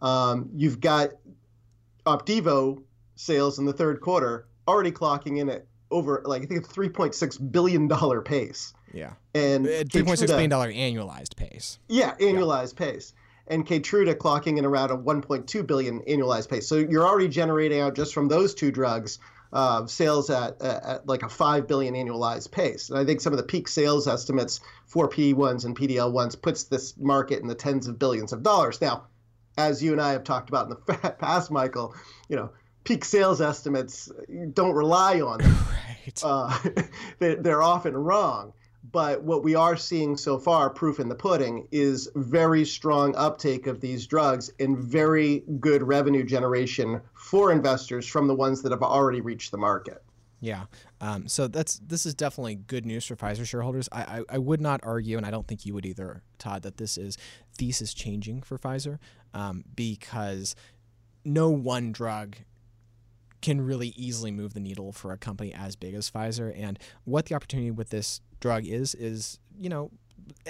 um, 0.03 0.51
you've 0.55 0.81
got 0.81 1.11
Opdivo 2.07 2.83
sales 3.17 3.59
in 3.59 3.67
the 3.67 3.73
third 3.73 4.01
quarter 4.01 4.47
already 4.67 4.93
clocking 4.93 5.39
in 5.39 5.49
at 5.49 5.67
over 5.91 6.23
like 6.25 6.43
I 6.43 6.47
think 6.47 6.61
it's 6.61 6.73
three 6.73 6.89
point 6.89 7.15
six 7.15 7.37
billion 7.37 7.89
dollar 7.89 8.21
pace. 8.21 8.73
Yeah. 8.93 9.13
And 9.35 9.67
three 9.91 10.03
point 10.03 10.19
six 10.19 10.31
billion 10.31 10.51
dollar 10.51 10.73
annualized 10.73 11.37
pace. 11.37 11.79
Yeah, 11.89 12.15
annualized 12.17 12.79
yeah. 12.79 12.93
pace. 12.93 13.13
And 13.47 13.67
Keytruda 13.67 14.15
clocking 14.15 14.59
in 14.59 14.65
around 14.65 14.93
a 14.93 14.97
1.2 14.97 15.67
billion 15.67 16.03
annualized 16.03 16.49
pace. 16.49 16.69
So 16.69 16.77
you're 16.77 17.05
already 17.05 17.27
generating 17.27 17.81
out 17.81 17.97
just 17.97 18.15
from 18.15 18.29
those 18.29 18.55
two 18.55 18.71
drugs 18.71 19.19
uh, 19.53 19.87
sales 19.87 20.31
at, 20.31 20.63
at 20.63 21.07
like 21.09 21.25
a 21.25 21.29
5 21.29 21.67
billion 21.67 21.95
annualized 21.95 22.53
pace. 22.53 22.91
And 22.91 22.99
I 22.99 23.05
think 23.05 23.21
some 23.21 23.33
of 23.33 23.39
the 23.39 23.43
peak 23.43 23.67
sales 23.67 24.07
estimates 24.07 24.61
for 24.87 25.09
PD1s 25.09 25.65
and 25.65 25.77
PDL1s 25.77 26.41
puts 26.41 26.65
this 26.65 26.97
market 26.97 27.41
in 27.41 27.49
the 27.49 27.57
tens 27.57 27.89
of 27.89 27.99
billions 27.99 28.33
of 28.33 28.45
dollars. 28.45 28.81
Now, 28.81 29.07
as 29.61 29.83
you 29.83 29.93
and 29.93 30.01
I 30.01 30.13
have 30.13 30.25
talked 30.25 30.49
about 30.49 30.71
in 30.71 30.71
the 30.71 31.11
past, 31.19 31.51
Michael, 31.51 31.95
you 32.29 32.37
know, 32.37 32.51
peak 32.85 33.05
sales 33.05 33.41
estimates 33.41 34.11
don't 34.53 34.75
rely 34.75 35.21
on 35.21 35.39
them. 35.39 35.57
Right. 36.07 36.23
Uh, 36.25 36.59
they're 37.19 37.63
often 37.63 37.95
wrong. 37.95 38.55
But 38.91 39.23
what 39.23 39.45
we 39.45 39.55
are 39.55 39.77
seeing 39.77 40.17
so 40.17 40.39
far, 40.39 40.71
proof 40.71 40.99
in 40.99 41.11
the 41.11 41.15
pudding, 41.15 41.69
is 41.71 42.09
very 42.15 42.65
strong 42.65 43.15
uptake 43.17 43.67
of 43.67 43.81
these 43.81 44.07
drugs 44.07 44.51
and 44.59 44.79
very 44.79 45.45
good 45.61 45.83
revenue 45.83 46.25
generation 46.25 47.03
for 47.13 47.53
investors 47.53 48.07
from 48.07 48.29
the 48.29 48.35
ones 48.35 48.63
that 48.63 48.73
have 48.73 48.83
already 48.83 49.21
reached 49.21 49.51
the 49.51 49.59
market. 49.59 50.03
Yeah. 50.41 50.65
Um, 51.03 51.29
so 51.29 51.49
that's 51.49 51.79
this 51.81 52.07
is 52.07 52.15
definitely 52.15 52.55
good 52.55 52.87
news 52.87 53.05
for 53.05 53.15
Pfizer 53.15 53.47
shareholders. 53.47 53.89
I, 53.93 54.01
I, 54.01 54.23
I, 54.31 54.39
would 54.39 54.61
not 54.61 54.81
argue, 54.83 55.19
and 55.19 55.27
I 55.27 55.31
don't 55.31 55.47
think 55.47 55.67
you 55.67 55.75
would 55.75 55.85
either, 55.85 56.23
Todd, 56.39 56.63
that 56.63 56.79
this 56.79 56.97
is 56.97 57.19
thesis 57.59 57.93
changing 57.93 58.43
for 58.43 58.59
Pfizer 58.59 58.99
um, 59.35 59.65
because 59.75 60.55
no 61.25 61.51
one 61.51 61.93
drug 61.93 62.37
can 63.43 63.61
really 63.61 63.89
easily 63.97 64.31
move 64.31 64.55
the 64.55 64.61
needle 64.61 64.93
for 64.93 65.13
a 65.13 65.19
company 65.19 65.53
as 65.55 65.77
big 65.77 65.95
as 65.95 66.11
Pfizer. 66.11 66.53
And 66.55 66.79
what 67.05 67.27
the 67.27 67.35
opportunity 67.35 67.71
with 67.71 67.91
this 67.91 68.21
drug 68.41 68.67
is, 68.67 68.95
is, 68.95 69.39
you 69.59 69.69
know, 69.69 69.91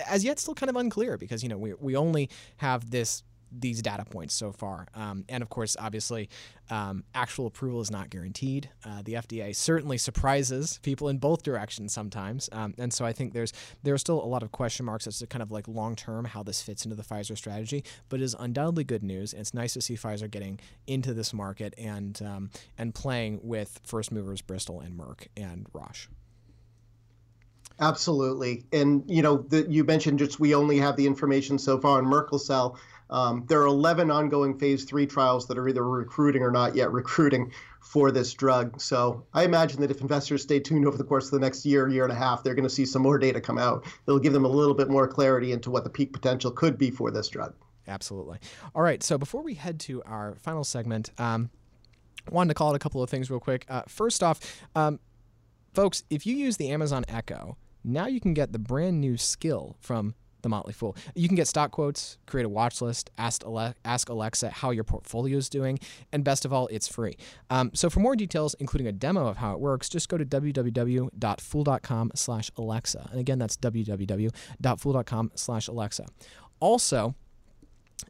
as 0.09 0.25
yet 0.25 0.39
still 0.39 0.55
kind 0.55 0.71
of 0.71 0.77
unclear 0.77 1.17
because, 1.17 1.43
you 1.43 1.49
know, 1.49 1.59
we, 1.59 1.75
we 1.75 1.97
only 1.97 2.29
have 2.59 2.91
this 2.91 3.23
these 3.53 3.83
data 3.83 4.05
points 4.05 4.35
so 4.35 4.53
far. 4.53 4.87
Um, 4.95 5.25
and 5.29 5.43
of 5.43 5.49
course, 5.49 5.77
obviously, 5.79 6.29
um, 6.71 7.05
actual 7.15 7.47
approval 7.47 7.81
is 7.81 7.91
not 7.91 8.11
guaranteed. 8.11 8.71
Uh, 8.85 9.03
the 9.03 9.15
FDA 9.15 9.55
certainly 9.55 9.99
surprises 9.99 10.79
people 10.83 11.09
in 11.09 11.19
both 11.19 11.43
directions 11.43 11.93
sometimes, 11.93 12.49
um, 12.53 12.75
and 12.79 12.93
so 12.93 13.05
I 13.05 13.13
think 13.13 13.33
there's 13.33 13.53
there 13.83 13.95
are 13.95 13.99
still 13.99 14.23
a 14.23 14.27
lot 14.27 14.43
of 14.43 14.53
question 14.53 14.87
marks 14.87 15.07
as 15.07 15.19
to 15.19 15.27
kind 15.27 15.43
of 15.43 15.51
like 15.51 15.67
long 15.67 15.97
term 15.97 16.25
how 16.25 16.43
this 16.43 16.63
fits 16.63 16.85
into 16.85 16.97
the 16.97 17.03
Pfizer 17.03 17.37
strategy. 17.37 17.85
But 18.09 18.21
it 18.21 18.25
is 18.25 18.37
undoubtedly 18.39 18.85
good 18.85 19.03
news. 19.03 19.33
And 19.33 19.41
it's 19.41 19.55
nice 19.55 19.73
to 19.75 19.81
see 19.81 19.95
Pfizer 19.95 20.31
getting 20.31 20.61
into 20.87 21.15
this 21.15 21.33
market 21.33 21.75
and 21.77 22.21
um, 22.23 22.51
and 22.79 22.95
playing 22.95 23.41
with 23.43 23.81
first 23.85 24.13
movers 24.13 24.41
Bristol 24.43 24.81
and 24.81 24.99
Merck 24.99 25.27
and 25.37 25.67
Roche. 25.73 26.09
Absolutely, 27.81 28.65
and 28.73 29.03
you 29.07 29.23
know, 29.23 29.39
the, 29.39 29.67
you 29.71 29.85
mentioned 29.85 30.19
just 30.19 30.39
we 30.39 30.55
only 30.55 30.79
have 30.79 30.97
the 30.97 31.07
information 31.07 31.59
so 31.59 31.79
far 31.79 31.99
on 31.99 32.05
Merkel 32.05 32.39
cell. 32.39 32.79
Um, 33.11 33.45
there 33.49 33.61
are 33.61 33.67
11 33.67 34.11
ongoing 34.11 34.59
phase 34.59 34.85
three 34.85 35.07
trials 35.07 35.47
that 35.49 35.59
are 35.59 35.69
either 35.69 35.87
recruiting 35.87 36.43
or 36.43 36.51
not 36.51 36.75
yet 36.75 36.93
recruiting 36.93 37.53
for 37.81 38.11
this 38.11 38.33
drug. 38.33 38.81
So 38.81 39.27
I 39.35 39.45
imagine 39.45 39.81
that 39.81 39.91
if 39.91 40.01
investors 40.01 40.43
stay 40.43 40.61
tuned 40.61 40.87
over 40.87 40.97
the 40.97 41.05
course 41.05 41.27
of 41.27 41.33
the 41.33 41.41
next 41.41 41.67
year, 41.67 41.89
year 41.89 42.05
and 42.05 42.13
a 42.13 42.17
half, 42.17 42.43
they're 42.43 42.55
going 42.55 42.69
to 42.69 42.75
see 42.75 42.87
some 42.87 43.03
more 43.03 43.19
data 43.19 43.41
come 43.41 43.59
out. 43.59 43.85
It'll 44.07 44.21
give 44.21 44.33
them 44.33 44.45
a 44.45 44.49
little 44.49 44.75
bit 44.75 44.89
more 44.89 45.09
clarity 45.09 45.53
into 45.53 45.71
what 45.71 45.85
the 45.85 45.91
peak 45.91 46.13
potential 46.13 46.51
could 46.51 46.79
be 46.79 46.91
for 46.91 47.11
this 47.11 47.29
drug. 47.29 47.55
Absolutely. 47.89 48.39
All 48.75 48.83
right. 48.83 49.03
So 49.03 49.19
before 49.19 49.43
we 49.43 49.55
head 49.55 49.81
to 49.81 50.03
our 50.05 50.37
final 50.37 50.63
segment, 50.63 51.11
um, 51.19 51.51
wanted 52.31 52.49
to 52.51 52.55
call 52.55 52.71
out 52.71 52.77
a 52.77 52.79
couple 52.79 53.03
of 53.03 53.11
things 53.11 53.31
real 53.31 53.41
quick. 53.41 53.67
Uh, 53.69 53.83
first 53.89 54.23
off, 54.23 54.63
um, 54.77 55.01
folks, 55.75 56.05
if 56.11 56.27
you 56.27 56.37
use 56.37 56.57
the 56.57 56.71
Amazon 56.71 57.05
Echo, 57.09 57.57
now 57.83 58.07
you 58.07 58.21
can 58.21 58.35
get 58.35 58.53
the 58.53 58.59
brand 58.59 59.01
new 59.01 59.17
skill 59.17 59.77
from 59.81 60.15
the 60.43 60.49
Motley 60.49 60.73
Fool. 60.73 60.97
You 61.15 61.29
can 61.29 61.37
get 61.37 61.49
stock 61.49 61.71
quotes, 61.71 62.19
create 62.27 62.45
a 62.45 62.49
watch 62.49 62.81
list, 62.81 63.11
ask, 63.19 63.43
Ale- 63.45 63.75
ask 63.85 64.09
Alexa 64.09 64.51
how 64.51 64.71
your 64.71 64.85
portfolio 64.85 65.39
is 65.39 65.49
doing, 65.49 65.79
and 66.13 66.25
best 66.25 66.45
of 66.45 66.53
all, 66.53 66.67
it's 66.69 66.89
free. 66.89 67.17
Um, 67.51 67.71
so 67.75 67.91
for 67.91 68.01
more 68.01 68.17
details, 68.17 68.55
including 68.55 68.87
a 68.87 68.93
demo 68.93 69.27
of 69.27 69.39
how 69.39 69.53
it 69.53 69.61
works, 69.61 69.89
just 69.89 70.09
go 70.09 70.19
to 70.19 70.25
www.fool.com 70.25 72.13
slash 72.15 72.51
Alexa. 72.57 73.09
And 73.11 73.21
again, 73.21 73.39
that's 73.39 73.57
www.fool.com 73.57 75.33
slash 75.35 75.69
Alexa. 75.69 76.07
Also, 76.61 77.15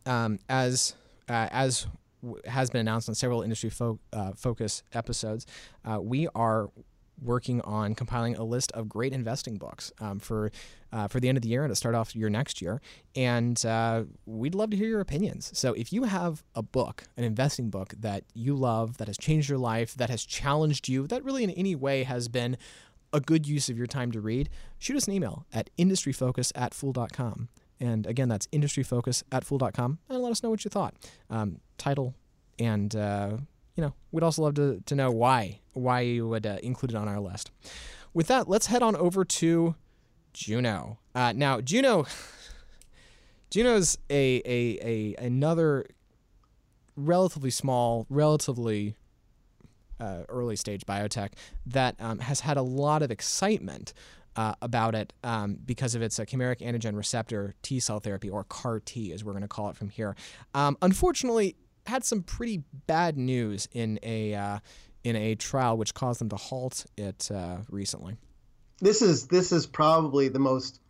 um, 0.07 0.39
as 0.49 0.95
uh, 1.29 1.49
as 1.51 1.87
has 2.45 2.71
been 2.71 2.81
announced 2.81 3.09
on 3.09 3.15
several 3.15 3.43
industry 3.43 3.71
fo- 3.71 3.99
uh, 4.13 4.33
focus 4.37 4.83
episodes, 4.93 5.47
uh, 5.85 6.01
we 6.01 6.29
are 6.35 6.71
working 7.23 7.61
on 7.63 7.95
compiling 7.95 8.37
a 8.37 8.45
list 8.45 8.73
of 8.73 8.89
great 8.89 9.13
investing 9.13 9.57
books 9.57 9.93
um, 10.01 10.19
for 10.19 10.51
uh, 10.93 11.09
for 11.09 11.21
the 11.21 11.29
end 11.29 11.39
of 11.39 11.43
the 11.43 11.49
year 11.49 11.63
and 11.63 11.71
to 11.71 11.77
start 11.77 11.95
off 11.95 12.15
your 12.15 12.31
next 12.31 12.61
year. 12.61 12.81
And 13.15 13.65
uh, 13.65 14.05
we'd 14.27 14.55
love 14.55 14.71
to 14.71 14.77
hear 14.77 14.89
your 14.89 15.01
opinions. 15.01 15.51
So 15.59 15.73
if 15.75 15.93
you 15.93 16.05
have 16.05 16.43
a 16.55 16.63
book, 16.63 17.05
an 17.17 17.25
investing 17.25 17.71
book 17.71 17.95
that 17.99 18.25
you 18.35 18.55
love, 18.55 18.99
that 18.99 19.09
has 19.09 19.19
changed 19.19 19.49
your 19.49 19.59
life, 19.59 19.95
that 19.95 20.11
has 20.11 20.25
challenged 20.25 20.89
you, 20.89 21.07
that 21.09 21.25
really 21.25 21.45
in 21.45 21.51
any 21.51 21.75
way 21.75 22.05
has 22.05 22.29
been 22.29 22.57
a 23.13 23.21
good 23.21 23.47
use 23.47 23.69
of 23.69 23.77
your 23.77 23.87
time 23.87 24.13
to 24.13 24.21
read, 24.21 24.49
shoot 24.79 24.97
us 24.97 25.09
an 25.09 25.15
email 25.15 25.47
at 25.53 25.71
industryfocus 25.79 26.53
at 26.55 26.75
fool.com. 26.75 27.49
And 27.81 28.07
again, 28.07 28.29
that's 28.29 28.47
industryfocus 28.49 29.23
at 29.33 29.45
fool.com 29.45 29.99
and 30.09 30.23
let 30.23 30.31
us 30.31 30.43
know 30.43 30.51
what 30.51 30.65
you 30.65 30.69
thought. 30.69 30.95
Um, 31.29 31.61
title 31.79 32.15
and 32.59 32.95
uh, 32.95 33.39
you 33.75 33.83
know, 33.83 33.95
we'd 34.13 34.23
also 34.23 34.43
love 34.43 34.55
to, 34.55 34.83
to 34.87 34.95
know 34.95 35.11
why 35.11 35.61
why 35.73 36.01
you 36.01 36.29
would 36.29 36.47
uh, 36.47 36.59
include 36.63 36.91
it 36.91 36.97
on 36.97 37.09
our 37.09 37.21
list. 37.21 37.51
With 38.13 38.27
that, 38.27 38.49
let's 38.49 38.67
head 38.67 38.83
on 38.83 38.97
over 38.97 39.25
to 39.25 39.75
Juno. 40.33 40.99
Uh, 41.15 41.33
now, 41.35 41.61
Juno, 41.61 42.07
Juno's 43.51 43.99
a, 44.09 44.43
a, 44.45 44.79
a 44.83 45.25
another 45.25 45.87
relatively 46.97 47.51
small, 47.51 48.07
relatively 48.09 48.97
uh, 49.99 50.23
early 50.29 50.57
stage 50.57 50.83
biotech 50.87 51.31
that 51.67 51.95
um, 52.01 52.19
has 52.21 52.41
had 52.41 52.57
a 52.57 52.63
lot 52.63 53.03
of 53.03 53.11
excitement 53.11 53.93
uh, 54.37 54.55
about 54.63 54.95
it 54.95 55.13
um, 55.25 55.59
because 55.67 55.95
of 55.95 56.03
its 56.03 56.19
uh, 56.19 56.25
chimeric 56.25 56.61
antigen 56.61 56.97
receptor 56.97 57.55
T 57.63 57.81
cell 57.81 58.01
therapy, 58.01 58.31
or 58.31 58.45
CAR 58.45 58.81
T, 58.81 59.13
as 59.13 59.25
we're 59.25 59.33
going 59.33 59.43
to 59.43 59.49
call 59.49 59.69
it 59.71 59.77
from 59.77 59.91
here. 59.91 60.17
Um, 60.55 60.77
unfortunately, 60.83 61.57
had 61.87 62.05
some 62.05 62.23
pretty 62.23 62.63
bad 62.87 63.19
news 63.19 63.69
in 63.73 63.99
a 64.03 64.35
uh, 64.35 64.59
in 65.03 65.17
a 65.17 65.35
trial, 65.35 65.77
which 65.77 65.95
caused 65.95 66.21
them 66.21 66.29
to 66.29 66.37
halt 66.37 66.87
it 66.97 67.31
uh, 67.35 67.59
recently. 67.71 68.17
This 68.81 69.03
is 69.03 69.27
this 69.27 69.53
is 69.53 69.67
probably 69.67 70.29
the 70.29 70.39
most 70.39 70.81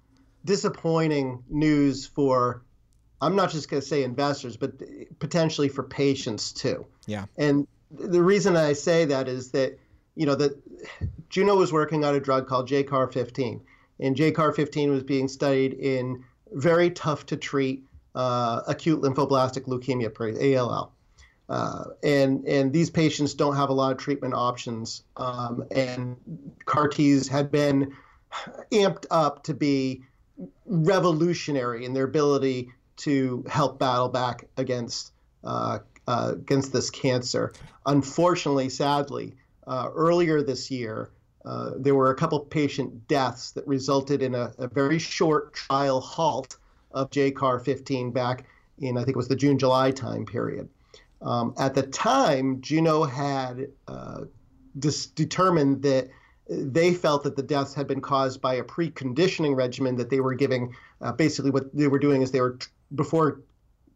disappointing 0.44 1.42
news 1.48 2.06
for 2.06 2.62
I'm 3.20 3.36
not 3.36 3.50
just 3.50 3.68
going 3.68 3.80
to 3.82 3.86
say 3.86 4.02
investors, 4.02 4.56
but 4.56 4.72
potentially 5.18 5.68
for 5.68 5.82
patients 5.82 6.52
too. 6.52 6.86
Yeah. 7.06 7.26
And 7.36 7.66
the 7.90 8.22
reason 8.22 8.56
I 8.56 8.72
say 8.72 9.04
that 9.06 9.28
is 9.28 9.50
that 9.50 9.78
you 10.14 10.26
know 10.26 10.34
that 10.36 10.52
Juno 11.28 11.56
was 11.56 11.72
working 11.72 12.04
on 12.04 12.14
a 12.14 12.20
drug 12.20 12.46
called 12.46 12.68
JCAR15, 12.68 13.60
and 14.00 14.16
JCAR15 14.16 14.90
was 14.90 15.02
being 15.02 15.28
studied 15.28 15.74
in 15.74 16.24
very 16.52 16.90
tough 16.90 17.26
to 17.26 17.36
treat 17.36 17.84
uh, 18.14 18.62
acute 18.66 19.00
lymphoblastic 19.00 19.66
leukemia, 19.66 20.58
ALL. 20.58 20.92
Uh, 21.50 21.84
and 22.04 22.46
and 22.46 22.72
these 22.72 22.90
patients 22.90 23.34
don't 23.34 23.56
have 23.56 23.70
a 23.70 23.72
lot 23.72 23.90
of 23.90 23.98
treatment 23.98 24.34
options. 24.34 25.02
Um, 25.16 25.64
and 25.72 26.16
CAR 26.64 26.86
Ts 26.86 27.26
had 27.26 27.50
been 27.50 27.92
amped 28.70 29.06
up 29.10 29.42
to 29.44 29.54
be 29.54 30.04
revolutionary 30.64 31.84
in 31.84 31.92
their 31.92 32.04
ability 32.04 32.70
to 32.98 33.44
help 33.50 33.80
battle 33.80 34.08
back 34.08 34.44
against 34.56 35.12
uh, 35.42 35.80
uh, 36.06 36.34
against 36.36 36.72
this 36.72 36.88
cancer. 36.88 37.52
Unfortunately, 37.84 38.68
sadly, 38.68 39.34
uh, 39.66 39.88
earlier 39.92 40.42
this 40.42 40.70
year, 40.70 41.10
uh, 41.44 41.72
there 41.76 41.96
were 41.96 42.10
a 42.10 42.14
couple 42.14 42.38
patient 42.40 43.08
deaths 43.08 43.50
that 43.52 43.66
resulted 43.66 44.22
in 44.22 44.36
a, 44.36 44.52
a 44.58 44.68
very 44.68 45.00
short 45.00 45.52
trial 45.54 46.00
halt 46.00 46.58
of 46.92 47.10
JCAR 47.10 47.64
15 47.64 48.12
back 48.12 48.44
in, 48.78 48.96
I 48.96 49.00
think 49.00 49.10
it 49.10 49.16
was 49.16 49.28
the 49.28 49.36
June 49.36 49.58
July 49.58 49.90
time 49.90 50.26
period. 50.26 50.68
Um, 51.22 51.54
at 51.58 51.74
the 51.74 51.82
time, 51.82 52.60
Juno 52.60 53.04
had 53.04 53.68
uh, 53.86 54.22
dis- 54.78 55.06
determined 55.06 55.82
that 55.82 56.08
they 56.48 56.94
felt 56.94 57.22
that 57.24 57.36
the 57.36 57.42
deaths 57.42 57.74
had 57.74 57.86
been 57.86 58.00
caused 58.00 58.40
by 58.40 58.54
a 58.54 58.64
preconditioning 58.64 59.54
regimen 59.56 59.96
that 59.96 60.10
they 60.10 60.20
were 60.20 60.34
giving. 60.34 60.74
Uh, 61.00 61.12
basically, 61.12 61.50
what 61.50 61.74
they 61.74 61.88
were 61.88 61.98
doing 61.98 62.22
is 62.22 62.30
they 62.30 62.40
were, 62.40 62.58
before 62.94 63.42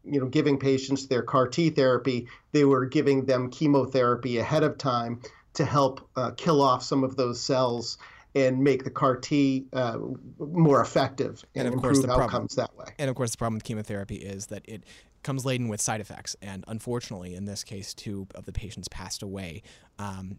you 0.05 0.21
know, 0.21 0.27
giving 0.27 0.59
patients 0.59 1.07
their 1.07 1.23
CAR 1.23 1.49
T 1.49 1.71
therapy, 1.71 2.29
they 2.53 2.65
were 2.65 2.85
giving 2.85 3.25
them 3.25 3.51
chemotherapy 3.51 4.39
ahead 4.39 4.63
of 4.63 4.77
time 4.77 5.21
to 5.55 5.65
help 5.65 6.09
uh, 6.17 6.33
kill 6.33 6.61
off 6.61 6.83
some 6.83 7.03
of 7.03 7.17
those 7.17 7.41
cells 7.41 7.99
and 8.35 8.63
make 8.63 8.85
the 8.85 8.91
CAR 8.91 9.17
T 9.17 9.67
uh, 9.73 9.99
more 10.39 10.81
effective 10.81 11.45
and, 11.55 11.67
and 11.67 11.75
improve 11.75 12.05
outcomes 12.05 12.29
problem, 12.29 12.49
that 12.57 12.77
way. 12.77 12.93
And 12.99 13.09
of 13.09 13.17
course, 13.17 13.31
the 13.31 13.39
problem 13.39 13.55
with 13.55 13.65
chemotherapy 13.65 14.17
is 14.17 14.47
that 14.47 14.63
it 14.69 14.85
comes 15.25 15.45
laden 15.45 15.69
with 15.69 15.81
side 15.81 16.01
effects, 16.01 16.37
and 16.41 16.65
unfortunately, 16.69 17.35
in 17.35 17.45
this 17.45 17.65
case, 17.65 17.95
two 17.95 18.27
of 18.35 18.45
the 18.45 18.53
patients 18.53 18.89
passed 18.89 19.23
away. 19.23 19.63
Um, 19.99 20.39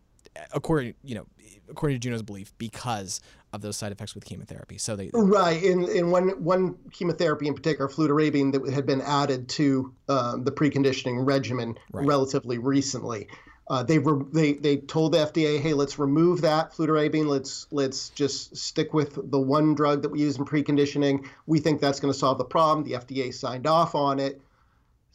according 0.54 0.94
you 1.04 1.16
know 1.16 1.26
according 1.70 2.00
to 2.00 2.00
Juno's 2.00 2.22
belief 2.22 2.52
because 2.58 3.22
of 3.54 3.62
those 3.62 3.78
side 3.78 3.92
effects 3.92 4.14
with 4.14 4.26
chemotherapy. 4.26 4.78
So 4.78 4.96
they 4.96 5.10
right 5.14 5.62
in 5.62 5.88
in 5.90 6.12
one 6.12 6.30
one 6.44 6.76
chemotherapy 6.92 7.48
in 7.48 7.54
particular, 7.54 7.90
fludarabine, 7.90 8.52
that 8.52 8.74
had 8.74 8.86
been 8.86 9.02
added 9.02 9.50
to 9.50 9.94
um, 10.10 10.44
the 10.44 10.52
preconditioning 10.52 11.26
regimen 11.26 11.76
right. 11.92 12.06
relatively 12.06 12.58
recently. 12.58 13.28
Uh, 13.68 13.82
they 13.82 13.98
were 13.98 14.24
they 14.32 14.54
they 14.54 14.78
told 14.78 15.14
the 15.14 15.18
FDA, 15.18 15.60
hey, 15.60 15.74
let's 15.74 15.98
remove 15.98 16.42
that 16.42 16.74
fludarabine. 16.74 17.28
Let's 17.28 17.66
let's 17.72 18.10
just 18.10 18.56
stick 18.56 18.94
with 18.94 19.32
the 19.32 19.40
one 19.40 19.74
drug 19.74 20.04
that 20.04 20.10
we 20.10 20.20
use 20.20 20.38
in 20.38 20.46
preconditioning. 20.46 21.26
We 21.48 21.60
think 21.60 21.82
that's 21.82 22.00
going 22.00 22.14
to 22.14 22.20
solve 22.20 22.38
the 22.38 22.46
problem. 22.46 22.86
The 22.86 22.94
FDA 22.94 23.34
signed 23.34 23.66
off 23.66 23.96
on 23.96 24.20
it. 24.20 24.40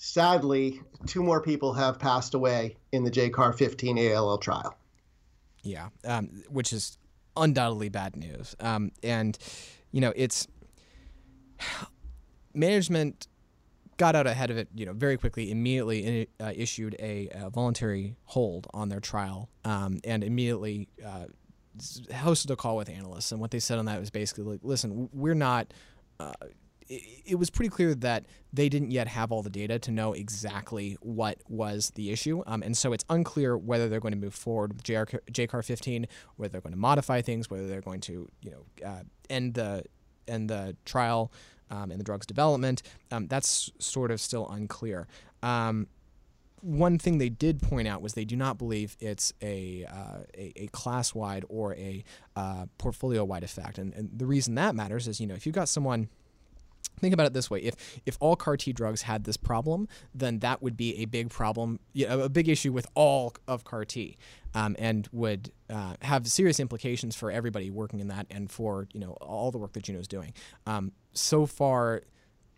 Sadly, 0.03 0.81
two 1.05 1.23
more 1.23 1.43
people 1.43 1.75
have 1.75 1.99
passed 1.99 2.33
away 2.33 2.75
in 2.91 3.05
the 3.05 3.11
JCAR 3.11 3.55
15 3.55 3.99
ALL 4.15 4.39
trial. 4.39 4.75
Yeah, 5.63 5.91
um, 6.07 6.43
which 6.49 6.73
is 6.73 6.97
undoubtedly 7.37 7.91
bad 7.91 8.17
news. 8.17 8.57
Um, 8.61 8.93
and 9.03 9.37
you 9.93 10.01
know, 10.01 10.15
it's 10.17 10.49
management 12.55 13.29
got 13.99 14.17
out 14.17 14.27
ahead 14.27 14.51
of 14.51 14.57
it, 14.57 14.69
you 14.75 14.87
know, 14.87 14.95
very 14.95 15.19
quickly. 15.19 15.51
Immediately 15.51 16.29
uh, 16.41 16.53
issued 16.57 16.97
a, 16.99 17.29
a, 17.35 17.51
voluntary 17.51 18.17
hold 18.25 18.69
on 18.73 18.89
their 18.89 19.01
trial, 19.01 19.51
um, 19.67 20.01
and 20.05 20.25
immediately 20.25 20.89
uh, 21.05 21.27
hosted 22.11 22.49
a 22.49 22.57
call 22.57 22.79
with 22.79 22.89
analysts. 22.89 23.33
And 23.33 23.41
what 23.41 23.51
they 23.51 23.61
said 23.61 23.79
on 23.79 23.85
that 23.85 24.01
was 24.01 24.09
basically 24.09 24.45
like, 24.45 24.61
"Listen, 24.63 25.11
we're 25.13 25.35
not." 25.35 25.75
Uh, 26.19 26.33
it, 26.91 27.23
it 27.25 27.35
was 27.37 27.49
pretty 27.49 27.71
clear 27.71 27.95
that 27.95 28.27
they 28.53 28.69
didn't 28.69 28.91
yet 28.91 29.07
have 29.07 29.33
all 29.33 29.43
the 29.43 29.51
data 29.51 29.79
to 29.79 29.91
know 29.91 30.13
exactly 30.13 30.99
what 31.01 31.39
was 31.49 31.93
the 31.95 32.11
issue, 32.11 32.43
um, 32.47 32.63
and 32.63 32.77
so 32.77 32.93
it's 32.93 33.05
unclear 33.09 33.57
whether 33.57 33.89
they're 33.89 34.01
going 34.01 34.13
to 34.13 34.19
move 34.19 34.35
forward 34.35 34.75
with 34.75 34.83
JR, 34.83 35.05
JCAR 35.31 35.65
15, 35.65 36.07
whether 36.37 36.53
they're 36.53 36.61
going 36.61 36.73
to 36.73 36.79
modify 36.79 37.23
things, 37.23 37.49
whether 37.49 37.67
they're 37.67 37.81
going 37.81 38.01
to, 38.03 38.29
you 38.43 38.51
know, 38.51 38.87
uh, 38.87 39.03
end 39.31 39.55
the 39.55 39.85
end 40.29 40.51
the 40.51 40.77
trial 40.85 41.33
um, 41.71 41.91
and 41.91 41.99
the 41.99 42.05
drug's 42.05 42.27
development. 42.27 42.83
Um, 43.11 43.27
that's 43.29 43.71
sort 43.79 44.11
of 44.11 44.21
still 44.21 44.49
unclear. 44.49 45.07
Um, 45.43 45.87
one 46.63 46.99
thing 46.99 47.19
they 47.19 47.31
did 47.31 47.63
point 47.63 47.89
out 47.89 48.03
was 48.03 48.13
they 48.13 48.27
do 48.27 48.37
not 48.37 48.59
believe 48.59 48.97
it's 49.01 49.33
a, 49.41 49.87
uh, 49.87 50.25
a, 50.37 50.53
a 50.57 50.67
class 50.69 51.15
wide 51.15 51.45
or 51.49 51.75
a 51.75 52.05
uh, 52.37 52.67
portfolio 52.77 53.25
wide 53.25 53.45
effect. 53.45 53.79
And, 53.79 53.95
and 53.95 54.11
the 54.15 54.27
reason 54.27 54.57
that 54.57 54.75
matters 54.75 55.09
is, 55.09 55.21
you 55.21 55.27
know, 55.27 55.35
if 55.35 55.47
you've 55.47 55.55
got 55.55 55.71
someone 55.71 56.11
Think 57.01 57.15
about 57.15 57.27
it 57.27 57.33
this 57.33 57.51
way: 57.51 57.61
if 57.61 58.01
if 58.05 58.17
all 58.21 58.37
CAR 58.37 58.57
T 58.57 58.73
drugs 58.73 59.03
had 59.03 59.25
this 59.25 59.37
problem, 59.37 59.89
then 60.15 60.41
that 60.41 60.63
would 60.63 60.77
be 60.77 60.99
a 60.99 61.07
big 61.07 61.31
problem, 61.31 61.81
you 61.95 62.07
know, 62.07 62.21
a 62.21 62.29
big 62.29 62.49
issue 62.49 62.73
with 62.73 62.87
all 62.95 63.35
of 63.49 63.65
CAR 63.65 63.87
T, 63.87 64.19
um, 64.55 64.77
and 64.79 65.09
would 65.13 65.51
uh, 65.71 65.95
have 66.03 66.27
serious 66.27 66.61
implications 66.61 67.17
for 67.17 67.31
everybody 67.31 67.71
working 67.71 68.01
in 68.01 68.09
that 68.09 68.27
and 68.31 68.51
for 68.51 68.87
you 68.93 69.01
know 69.01 69.13
all 69.23 69.51
the 69.51 69.59
work 69.59 69.73
that 69.73 69.85
Juno's 69.85 70.09
doing. 70.09 70.35
Um, 70.67 70.93
so 71.15 71.47
far, 71.47 72.03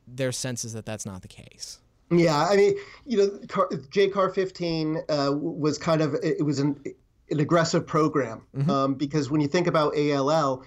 their 0.09 0.33
sense 0.33 0.65
is 0.65 0.73
that 0.73 0.87
that's 0.87 1.07
not 1.07 1.23
the 1.23 1.29
case. 1.29 1.79
Yeah, 2.11 2.47
I 2.51 2.57
mean, 2.57 2.75
you 3.07 3.19
know, 3.19 3.29
JCAR 3.47 4.35
15 4.35 4.99
uh, 5.09 5.31
was 5.33 5.79
kind 5.79 6.03
of 6.03 6.15
it 6.23 6.45
was 6.45 6.59
an 6.59 6.83
an 7.31 7.41
aggressive 7.41 7.87
program 7.87 8.43
mm-hmm. 8.55 8.71
um, 8.71 8.95
because 8.95 9.31
when 9.31 9.41
you 9.41 9.49
think 9.49 9.67
about 9.67 9.97
ALL 9.97 10.65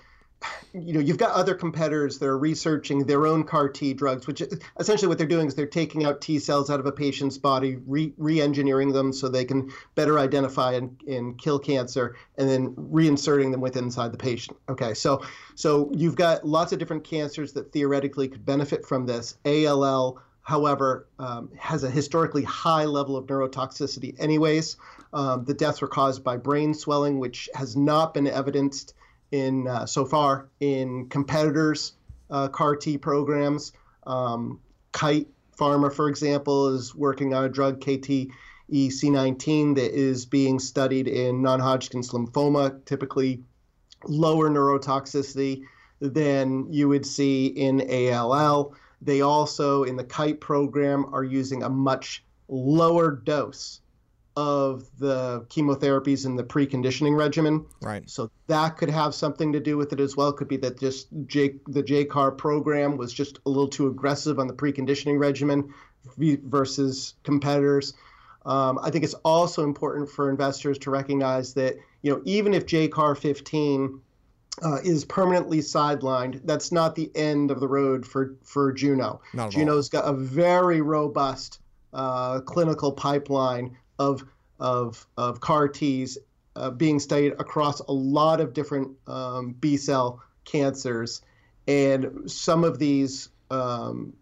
you 0.74 0.94
know, 0.94 1.00
you've 1.00 1.18
got 1.18 1.32
other 1.32 1.56
competitors 1.56 2.20
that 2.20 2.26
are 2.26 2.38
researching 2.38 3.06
their 3.06 3.26
own 3.26 3.44
CAR 3.44 3.70
T 3.70 3.94
drugs, 3.94 4.28
which 4.28 4.42
essentially 4.80 5.08
what 5.08 5.18
they're 5.18 5.28
doing 5.28 5.48
is 5.48 5.56
they're 5.56 5.66
taking 5.66 6.06
out 6.06 6.22
T 6.22 6.38
cells 6.38 6.70
out 6.70 6.80
of 6.80 6.86
a 6.86 6.92
patient's 6.92 7.38
body, 7.38 7.78
re 7.86 8.42
engineering 8.42 8.92
them 8.92 9.14
so 9.14 9.30
they 9.30 9.46
can 9.46 9.72
better 9.96 10.20
identify 10.20 10.74
and, 10.74 11.02
and 11.08 11.38
kill 11.38 11.60
cancer, 11.60 12.16
and 12.38 12.50
then 12.50 12.72
reinserting 12.76 13.52
them 13.52 13.62
within 13.62 13.86
inside 13.86 14.12
the 14.12 14.18
patient. 14.18 14.58
Okay, 14.68 14.94
so 14.94 15.24
so 15.56 15.90
you've 15.94 16.16
got 16.16 16.46
lots 16.46 16.74
of 16.74 16.80
different 16.80 17.04
cancers 17.04 17.54
that 17.54 17.72
theoretically 17.72 18.28
could 18.28 18.46
benefit 18.46 18.86
from 18.86 19.06
this. 19.06 19.38
ALL, 19.46 20.22
however, 20.42 21.08
um, 21.20 21.50
has 21.58 21.84
a 21.84 21.90
historically 21.90 22.44
high 22.44 22.86
level 22.86 23.16
of 23.16 23.26
neurotoxicity, 23.28 24.16
anyways. 24.20 24.76
Um, 25.14 25.46
the 25.46 25.54
deaths 25.54 25.82
were 25.82 25.88
caused 25.88 26.24
by 26.24 26.36
brain 26.36 26.74
swelling, 26.74 27.20
which 27.20 27.48
has 27.54 27.78
not 27.78 28.14
been 28.14 28.28
evidenced 28.28 28.94
in 29.32 29.68
uh, 29.68 29.86
so 29.86 30.06
far 30.06 30.50
in 30.60 31.08
competitors' 31.10 31.94
uh, 32.30 32.48
CAR 32.48 32.76
T 32.76 32.98
programs. 32.98 33.72
Um, 34.06 34.60
Kite 34.92 35.28
Pharma, 35.58 35.94
for 35.94 36.10
example, 36.10 36.68
is 36.70 36.94
working 36.96 37.34
on 37.34 37.44
a 37.46 37.50
drug 37.50 37.80
KTE-C19 37.82 39.76
that 39.76 39.92
is 39.98 40.26
being 40.26 40.60
studied 40.60 41.08
in 41.08 41.42
non-Hodgkin's 41.42 42.12
lymphoma, 42.12 42.84
typically 42.86 43.44
lower 44.06 44.50
neurotoxicity 44.50 45.64
than 46.00 46.72
you 46.72 46.88
would 46.90 47.06
see 47.06 47.48
in 47.48 47.82
ALL. 47.90 48.76
They 49.02 49.22
also, 49.22 49.84
in 49.84 49.96
the 49.96 50.04
Kite 50.04 50.42
program, 50.42 51.14
are 51.14 51.24
using 51.24 51.64
a 51.64 51.70
much 51.70 52.24
lower 52.48 53.12
dose 53.12 53.82
of 54.38 54.86
the 55.00 55.46
chemotherapies 55.50 56.26
in 56.26 56.36
the 56.36 56.44
preconditioning 56.44 57.18
regimen. 57.18 57.66
Right. 57.82 58.10
So 58.10 58.30
that 58.48 58.78
could 58.78 58.90
have 58.90 59.16
something 59.16 59.54
to 59.54 59.60
do 59.60 59.78
with 59.78 59.94
it 59.94 60.00
as 60.00 60.18
well. 60.18 60.30
It 60.30 60.38
Could 60.38 60.48
be 60.48 60.58
that 60.58 60.80
just 60.80 61.08
J, 61.26 61.56
the 61.68 61.84
JCAR 61.84 62.38
program 62.38 62.98
was 62.98 63.14
just 63.14 63.40
a 63.46 63.50
little 63.50 63.70
too 63.70 63.88
aggressive 63.88 64.40
on 64.40 64.48
the 64.48 64.54
preconditioning 64.54 65.20
regimen 65.20 65.74
versus 66.18 67.16
competitors. 67.24 67.94
Um, 68.46 68.78
I 68.82 68.92
think 68.92 69.04
it's 69.04 69.16
also 69.24 69.64
important 69.64 70.10
for 70.10 70.30
investors 70.30 70.78
to 70.80 70.92
recognize 70.92 71.54
that 71.56 71.78
you 72.02 72.12
know 72.12 72.22
even 72.26 72.54
if 72.54 72.66
JCAR 72.66 73.18
15 73.18 74.02
uh, 74.64 74.80
is 74.84 75.04
permanently 75.04 75.60
sidelined, 75.60 76.42
that's 76.46 76.72
not 76.72 76.96
the 76.96 77.10
end 77.16 77.52
of 77.52 77.60
the 77.60 77.68
road 77.68 78.06
for 78.06 78.36
for 78.44 78.72
Juno. 78.72 79.22
Juno's 79.50 79.94
all. 79.94 80.02
got 80.02 80.10
a 80.10 80.14
very 80.14 80.82
robust 80.82 81.60
uh, 81.94 82.42
clinical 82.42 82.92
pipeline 82.92 83.78
of 84.00 84.24
of 84.60 85.06
of 85.18 85.40
CAR 85.40 85.68
Ts 85.68 86.18
uh, 86.56 86.70
being 86.72 87.00
studied 87.00 87.34
across 87.34 87.80
a 87.82 87.92
lot 87.92 88.40
of 88.40 88.54
different 88.54 88.92
um, 89.08 89.56
B 89.60 89.78
cell 89.78 90.22
cancers, 90.46 91.22
and 91.68 92.30
some 92.30 92.64
of 92.64 92.80
these 92.80 93.30
um, 93.52 94.14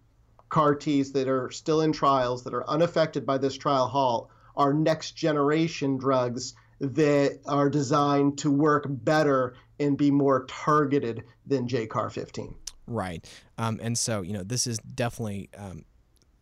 CAR 0.50 0.76
Ts 0.76 1.12
that 1.12 1.28
are 1.28 1.52
still 1.52 1.82
in 1.82 1.92
trials 1.92 2.44
that 2.44 2.54
are 2.54 2.68
unaffected 2.70 3.26
by 3.26 3.38
this 3.38 3.56
trial 3.56 3.88
halt 3.88 4.30
are 4.56 4.74
next 4.74 5.12
generation 5.12 5.98
drugs 5.98 6.54
that 6.80 7.40
are 7.46 7.70
designed 7.70 8.38
to 8.40 8.52
work 8.52 8.86
better 8.88 9.56
and 9.80 9.98
be 9.98 10.12
more 10.12 10.46
targeted 10.46 11.24
than 11.46 11.68
JCAR 11.68 12.12
15. 12.12 12.56
Right. 12.86 13.26
Um, 13.58 13.80
and 13.82 13.98
so, 13.98 14.22
you 14.22 14.34
know, 14.34 14.44
this 14.44 14.68
is 14.68 14.78
definitely. 14.80 15.50
Um, 15.58 15.86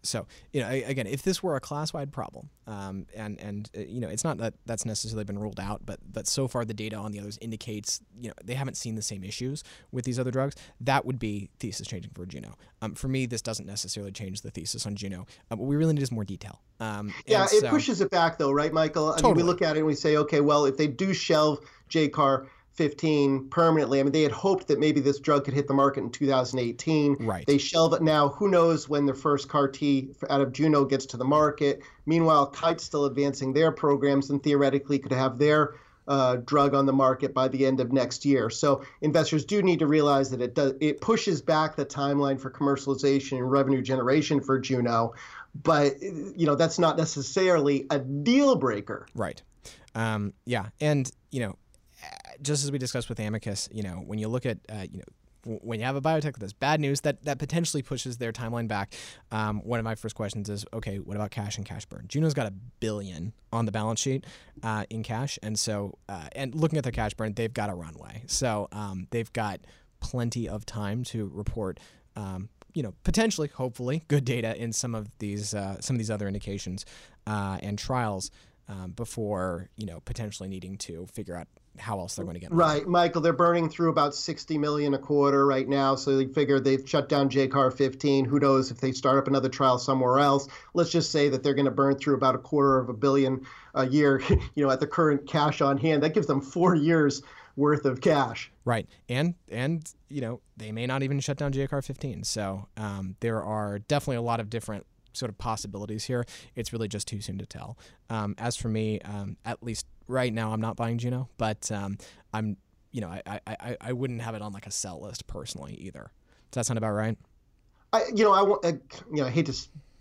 so, 0.04 0.26
you 0.52 0.62
know, 0.62 0.70
again, 0.70 1.08
if 1.08 1.22
this 1.24 1.44
were 1.44 1.56
a 1.56 1.60
class-wide 1.60 2.12
problem, 2.12 2.50
um, 2.68 3.06
and 3.16 3.40
and 3.40 3.70
uh, 3.76 3.82
you 3.82 4.00
know, 4.00 4.08
it's 4.08 4.24
not 4.24 4.38
that 4.38 4.54
that's 4.66 4.86
necessarily 4.86 5.24
been 5.24 5.38
ruled 5.38 5.60
out, 5.60 5.82
but 5.86 6.00
but 6.12 6.28
so 6.28 6.48
far 6.48 6.66
the 6.66 6.74
data 6.74 6.96
on 6.96 7.12
the 7.12 7.20
others 7.20 7.38
indicates, 7.42 8.02
you 8.20 8.30
know, 8.30 8.34
they 8.44 8.54
haven't 8.54 8.76
seen 8.76 8.96
the 8.96 9.02
same 9.02 9.24
issues 9.24 9.64
with 9.92 10.06
these 10.06 10.20
other 10.20 10.32
drugs. 10.32 10.56
That 10.80 11.06
would 11.06 11.20
be 11.20 11.50
thesis 11.60 11.88
changing 11.88 12.12
for 12.14 12.26
Juno. 12.26 12.56
Um, 12.82 12.96
for 12.96 13.08
me, 13.08 13.26
this 13.26 13.42
doesn't 13.42 13.66
necessarily 13.66 14.12
change 14.12 14.42
the 14.42 14.52
thesis 14.52 14.86
on 14.86 14.96
Juno. 14.96 15.26
Uh, 15.52 15.58
what 15.58 15.68
we 15.68 15.76
really 15.76 15.94
need 15.94 16.02
is 16.04 16.12
more 16.12 16.26
detail. 16.26 16.62
Um, 16.80 17.14
yeah, 17.28 17.46
it 17.46 17.62
so, 17.62 17.70
pushes 17.70 18.02
it 18.02 18.10
back, 18.10 18.38
though, 18.40 18.52
right, 18.52 18.74
Michael? 18.74 19.10
I 19.10 19.16
totally. 19.16 19.36
mean, 19.36 19.38
we 19.38 19.44
look 19.44 19.62
at 19.62 19.76
it 19.76 19.80
and 19.80 19.88
we 19.88 19.94
say, 19.94 20.18
okay, 20.18 20.42
well, 20.42 20.66
if 20.66 20.78
they 20.78 20.88
do 20.88 21.14
shelve 21.14 21.60
JCAR 21.90 22.48
15 22.74 23.50
permanently. 23.50 24.00
I 24.00 24.04
mean, 24.04 24.12
they 24.12 24.24
had 24.24 24.32
hoped 24.32 24.68
that 24.68 24.80
maybe 24.80 25.02
this 25.02 25.20
drug 25.20 25.46
could 25.46 25.54
hit 25.54 25.68
the 25.68 25.74
market 25.74 26.02
in 26.02 26.10
2018. 26.10 27.18
Right. 27.20 27.46
They 27.46 27.58
shelve 27.58 27.94
it 27.94 28.02
now. 28.02 28.30
Who 28.30 28.50
knows 28.50 28.88
when 28.88 29.06
the 29.06 29.14
first 29.14 29.50
CAR 29.50 29.68
T 29.68 30.12
out 30.30 30.42
of 30.42 30.54
Juno 30.54 30.86
gets 30.86 31.08
to 31.08 31.18
the 31.18 31.26
market? 31.26 31.82
Meanwhile, 32.06 32.48
Kite's 32.48 32.84
still 32.84 33.06
advancing 33.06 33.54
their 33.54 33.72
programs 33.72 34.30
and 34.30 34.42
theoretically 34.42 35.00
could 35.00 35.12
have 35.12 35.38
their 35.38 35.76
uh, 36.08 36.38
drug 36.38 36.74
on 36.74 36.86
the 36.86 36.94
market 36.94 37.34
by 37.34 37.48
the 37.48 37.66
end 37.66 37.80
of 37.80 37.92
next 37.92 38.26
year. 38.26 38.50
So 38.50 38.84
investors 39.02 39.46
do 39.46 39.62
need 39.62 39.80
to 39.80 39.88
realize 39.88 40.32
that 40.32 40.42
it 40.42 40.56
does 40.56 40.74
it 40.82 41.00
pushes 41.00 41.42
back 41.42 41.76
the 41.76 41.86
timeline 41.86 42.40
for 42.40 42.50
commercialization 42.50 43.38
and 43.38 43.52
revenue 43.52 43.82
generation 43.82 44.42
for 44.42 44.60
Juno, 44.60 45.14
but 45.54 46.02
you 46.02 46.46
know 46.46 46.56
that's 46.56 46.80
not 46.80 46.98
necessarily 46.98 47.86
a 47.90 48.00
deal 48.00 48.56
breaker. 48.56 49.08
Right. 49.14 49.42
Um, 49.94 50.34
yeah, 50.46 50.68
and 50.80 51.10
you 51.32 51.42
know 51.42 51.58
just 52.42 52.64
as 52.64 52.72
we 52.72 52.78
discussed 52.78 53.10
with 53.10 53.20
Amicus, 53.20 53.70
you 53.72 53.84
know, 53.84 54.04
when 54.06 54.20
you 54.20 54.28
look 54.28 54.46
at, 54.46 54.58
uh, 54.70 54.86
you 54.92 55.00
know, 55.00 55.06
when 55.44 55.80
you 55.80 55.86
have 55.86 55.96
a 55.96 56.02
biotech 56.02 56.38
that's 56.38 56.54
bad 56.54 56.80
news 56.80 57.02
that 57.02 57.24
that 57.26 57.40
potentially 57.40 57.82
pushes 57.82 58.18
their 58.18 58.32
timeline 58.32 58.68
back, 58.68 58.94
um, 59.32 59.60
one 59.64 59.80
of 59.80 59.84
my 59.84 59.96
first 59.96 60.16
questions 60.16 60.50
is, 60.50 60.66
okay, 60.74 60.98
what 60.98 61.16
about 61.16 61.32
cash 61.32 61.58
and 61.58 61.66
cash 61.66 61.86
burn? 61.86 62.06
Juno's 62.08 62.34
got 62.34 62.48
a 62.48 62.54
billion 62.80 63.34
on 63.52 63.66
the 63.66 63.72
balance 63.72 64.00
sheet 64.00 64.26
uh, 64.62 64.86
in 64.90 65.04
cash, 65.04 65.40
and 65.42 65.58
so 65.58 65.98
uh, 66.08 66.28
and 66.34 66.54
looking 66.54 66.78
at 66.78 66.84
their 66.84 66.92
cash 66.92 67.14
burn, 67.14 67.34
they've 67.34 67.54
got 67.54 67.70
a 67.70 67.74
runway, 67.74 68.24
so 68.28 68.68
um, 68.72 69.08
they've 69.10 69.32
got 69.34 69.62
plenty 70.00 70.48
of 70.48 70.66
time 70.66 71.04
to 71.06 71.32
report. 71.34 71.80
Um, 72.16 72.50
you 72.74 72.84
know, 72.84 72.94
potentially, 73.04 73.50
hopefully, 73.50 74.04
good 74.08 74.24
data 74.24 74.56
in 74.56 74.72
some 74.72 74.96
of 74.96 75.10
these 75.20 75.54
uh, 75.54 75.82
some 75.82 75.96
of 75.96 75.98
these 75.98 76.12
other 76.12 76.28
indications 76.28 76.86
uh, 77.26 77.58
and 77.62 77.78
trials 77.78 78.32
um, 78.70 78.92
before 78.92 79.70
you 79.76 79.86
know 79.86 80.02
potentially 80.02 80.48
needing 80.48 80.78
to 80.78 81.06
figure 81.08 81.36
out 81.36 81.48
how 81.78 82.00
else 82.00 82.16
they're 82.16 82.26
going 82.26 82.36
to 82.36 82.40
get 82.40 82.52
money. 82.52 82.80
right 82.80 82.88
michael 82.88 83.22
they're 83.22 83.34
burning 83.34 83.70
through 83.70 83.90
about 83.90 84.14
60 84.14 84.58
million 84.58 84.94
a 84.94 84.98
quarter 84.98 85.46
right 85.46 85.68
now 85.68 85.96
so 85.96 86.18
they 86.18 86.26
figure 86.26 86.60
they've 86.60 86.88
shut 86.88 87.08
down 87.08 87.30
jcar 87.30 87.76
15 87.76 88.26
who 88.26 88.40
knows 88.40 88.72
if 88.72 88.80
they 88.80 88.92
start 88.92 89.18
up 89.18 89.28
another 89.28 89.50
trial 89.50 89.78
somewhere 89.78 90.20
else 90.20 90.48
let's 90.74 90.92
just 90.92 91.12
say 91.12 91.30
that 91.30 91.44
they're 91.44 91.54
going 91.54 91.66
to 91.66 91.72
burn 91.72 91.96
through 91.96 92.16
about 92.16 92.36
a 92.36 92.40
quarter 92.40 92.78
of 92.78 92.90
a 92.90 92.94
billion 92.94 93.46
a 93.76 93.88
year 93.88 94.22
you 94.56 94.64
know 94.66 94.70
at 94.70 94.80
the 94.80 94.88
current 94.88 95.28
cash 95.28 95.62
on 95.62 95.78
hand 95.78 96.04
that 96.04 96.14
gives 96.14 96.28
them 96.28 96.42
four 96.42 96.76
years 96.76 97.22
worth 97.56 97.86
of 97.86 98.02
cash 98.02 98.52
right 98.66 98.88
and 99.10 99.36
and 99.50 99.94
you 100.10 100.22
know 100.22 100.40
they 100.58 100.72
may 100.72 100.86
not 100.86 101.04
even 101.04 101.20
shut 101.20 101.38
down 101.38 101.52
jcar 101.52 101.84
15 101.84 102.24
so 102.24 102.68
um, 102.78 103.16
there 103.20 103.44
are 103.44 103.80
definitely 103.80 104.16
a 104.16 104.22
lot 104.22 104.40
of 104.40 104.50
different 104.50 104.86
sort 105.14 105.30
of 105.30 105.38
possibilities 105.38 106.06
here. 106.06 106.26
It's 106.56 106.74
really 106.74 106.88
just 106.88 107.08
too 107.08 107.22
soon 107.22 107.38
to 107.40 107.46
tell. 107.46 107.78
Um, 108.10 108.36
as 108.38 108.56
for 108.56 108.70
me, 108.70 109.00
um, 109.02 109.38
at 109.46 109.64
least 109.64 109.86
right 110.12 110.34
now, 110.34 110.54
I'm 110.54 110.62
not 110.62 110.76
buying 110.76 110.98
Juno, 110.98 111.30
but 111.38 111.72
um, 111.72 111.98
I'm, 112.34 112.58
you 112.92 113.02
know, 113.02 113.08
I, 113.08 113.40
I, 113.48 113.78
I 113.80 113.94
wouldn't 113.94 114.22
have 114.22 114.36
it 114.36 114.42
on 114.42 114.52
like 114.52 114.68
a 114.68 114.72
sell 114.72 115.02
list 115.02 115.26
personally 115.28 115.74
either. 115.76 116.12
Does 116.52 116.56
that 116.56 116.66
sound 116.66 116.78
about 116.78 116.92
right? 116.92 117.18
I, 117.94 118.04
you 118.14 118.24
know, 118.24 118.34
I, 118.34 118.42
want, 118.42 118.64
you 118.66 119.22
know, 119.22 119.26
I 119.26 119.30
hate 119.30 119.48
to 119.48 119.54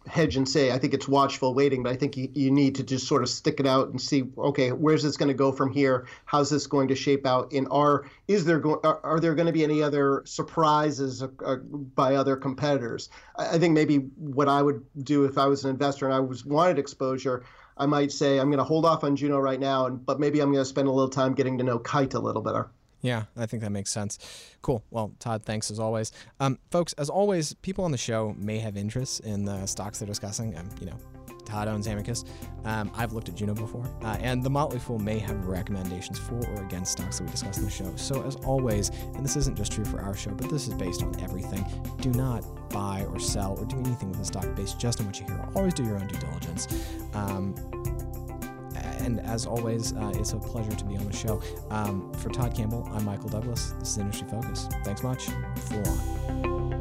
hedge 0.06 0.36
and 0.36 0.48
say 0.48 0.72
I 0.72 0.78
think 0.78 0.94
it's 0.94 1.06
watchful 1.06 1.54
waiting, 1.54 1.82
but 1.82 1.92
I 1.92 1.96
think 1.96 2.16
you, 2.16 2.28
you 2.32 2.50
need 2.50 2.74
to 2.76 2.82
just 2.82 3.06
sort 3.06 3.22
of 3.22 3.28
stick 3.28 3.60
it 3.60 3.66
out 3.66 3.88
and 3.90 4.00
see, 4.00 4.24
okay, 4.38 4.72
where's 4.72 5.02
this 5.02 5.16
going 5.16 5.28
to 5.28 5.34
go 5.34 5.52
from 5.52 5.70
here? 5.70 6.06
How's 6.24 6.50
this 6.50 6.66
going 6.66 6.88
to 6.88 6.96
shape 6.96 7.26
out? 7.26 7.52
In 7.52 7.66
our, 7.68 8.06
is 8.26 8.44
there 8.44 8.58
going, 8.58 8.80
are, 8.82 9.00
are 9.04 9.20
there 9.20 9.34
going 9.34 9.46
to 9.46 9.52
be 9.52 9.62
any 9.62 9.82
other 9.82 10.22
surprises 10.24 11.22
uh, 11.22 11.28
uh, 11.44 11.56
by 11.56 12.14
other 12.14 12.36
competitors? 12.36 13.10
I, 13.36 13.56
I 13.56 13.58
think 13.58 13.74
maybe 13.74 13.96
what 14.16 14.48
I 14.48 14.62
would 14.62 14.84
do 15.02 15.24
if 15.24 15.36
I 15.38 15.46
was 15.46 15.64
an 15.64 15.70
investor 15.70 16.06
and 16.06 16.14
I 16.14 16.20
was 16.20 16.44
wanted 16.44 16.78
exposure, 16.78 17.44
I 17.80 17.86
might 17.86 18.12
say 18.12 18.38
I'm 18.38 18.48
going 18.48 18.58
to 18.58 18.64
hold 18.64 18.84
off 18.84 19.02
on 19.02 19.16
Juno 19.16 19.38
right 19.38 19.58
now, 19.58 19.86
and 19.86 20.04
but 20.04 20.20
maybe 20.20 20.40
I'm 20.40 20.52
going 20.52 20.62
to 20.62 20.68
spend 20.68 20.86
a 20.86 20.92
little 20.92 21.08
time 21.08 21.34
getting 21.34 21.58
to 21.58 21.64
know 21.64 21.78
Kite 21.78 22.14
a 22.14 22.20
little 22.20 22.42
better. 22.42 22.68
Yeah, 23.00 23.24
I 23.36 23.46
think 23.46 23.62
that 23.62 23.70
makes 23.70 23.90
sense. 23.90 24.18
Cool. 24.60 24.84
Well, 24.90 25.12
Todd, 25.18 25.42
thanks 25.42 25.70
as 25.70 25.80
always. 25.80 26.12
Um, 26.38 26.58
folks, 26.70 26.92
as 26.94 27.08
always, 27.08 27.54
people 27.54 27.84
on 27.84 27.92
the 27.92 27.98
show 27.98 28.34
may 28.36 28.58
have 28.58 28.76
interests 28.76 29.20
in 29.20 29.46
the 29.46 29.64
stocks 29.64 29.98
they're 29.98 30.06
discussing. 30.06 30.56
Um, 30.58 30.68
you 30.80 30.86
know, 30.86 30.96
Todd 31.50 31.68
owns 31.68 31.86
Amicus. 31.86 32.24
Um, 32.64 32.90
I've 32.94 33.12
looked 33.12 33.28
at 33.28 33.34
Juno 33.34 33.54
before, 33.54 33.84
uh, 34.02 34.16
and 34.20 34.42
the 34.42 34.50
Motley 34.50 34.78
Fool 34.78 34.98
may 34.98 35.18
have 35.18 35.46
recommendations 35.46 36.18
for 36.18 36.36
or 36.36 36.62
against 36.62 36.92
stocks 36.92 37.18
that 37.18 37.24
we 37.24 37.30
discuss 37.30 37.58
in 37.58 37.64
the 37.64 37.70
show. 37.70 37.92
So, 37.96 38.22
as 38.22 38.36
always, 38.36 38.90
and 39.14 39.24
this 39.24 39.36
isn't 39.36 39.56
just 39.56 39.72
true 39.72 39.84
for 39.84 40.00
our 40.00 40.14
show, 40.14 40.30
but 40.30 40.48
this 40.48 40.68
is 40.68 40.74
based 40.74 41.02
on 41.02 41.18
everything. 41.20 41.64
Do 42.00 42.10
not 42.12 42.44
buy 42.70 43.04
or 43.10 43.18
sell 43.18 43.58
or 43.58 43.64
do 43.64 43.76
anything 43.78 44.10
with 44.10 44.20
a 44.20 44.24
stock 44.24 44.46
based 44.54 44.78
just 44.78 45.00
on 45.00 45.06
what 45.06 45.18
you 45.18 45.26
hear. 45.26 45.48
Always 45.54 45.74
do 45.74 45.84
your 45.84 45.96
own 45.96 46.06
due 46.06 46.18
diligence. 46.18 46.68
Um, 47.14 47.54
and 49.00 49.20
as 49.20 49.46
always, 49.46 49.92
uh, 49.94 50.12
it's 50.14 50.34
a 50.34 50.38
pleasure 50.38 50.72
to 50.72 50.84
be 50.84 50.96
on 50.96 51.06
the 51.06 51.16
show. 51.16 51.42
Um, 51.70 52.12
for 52.14 52.28
Todd 52.28 52.54
Campbell, 52.54 52.88
I'm 52.92 53.04
Michael 53.04 53.30
Douglass. 53.30 53.72
This 53.78 53.92
is 53.92 53.98
Industry 53.98 54.28
Focus. 54.28 54.68
Thanks 54.84 55.02
much. 55.02 55.26
Fool 55.56 55.88
on. 55.88 56.79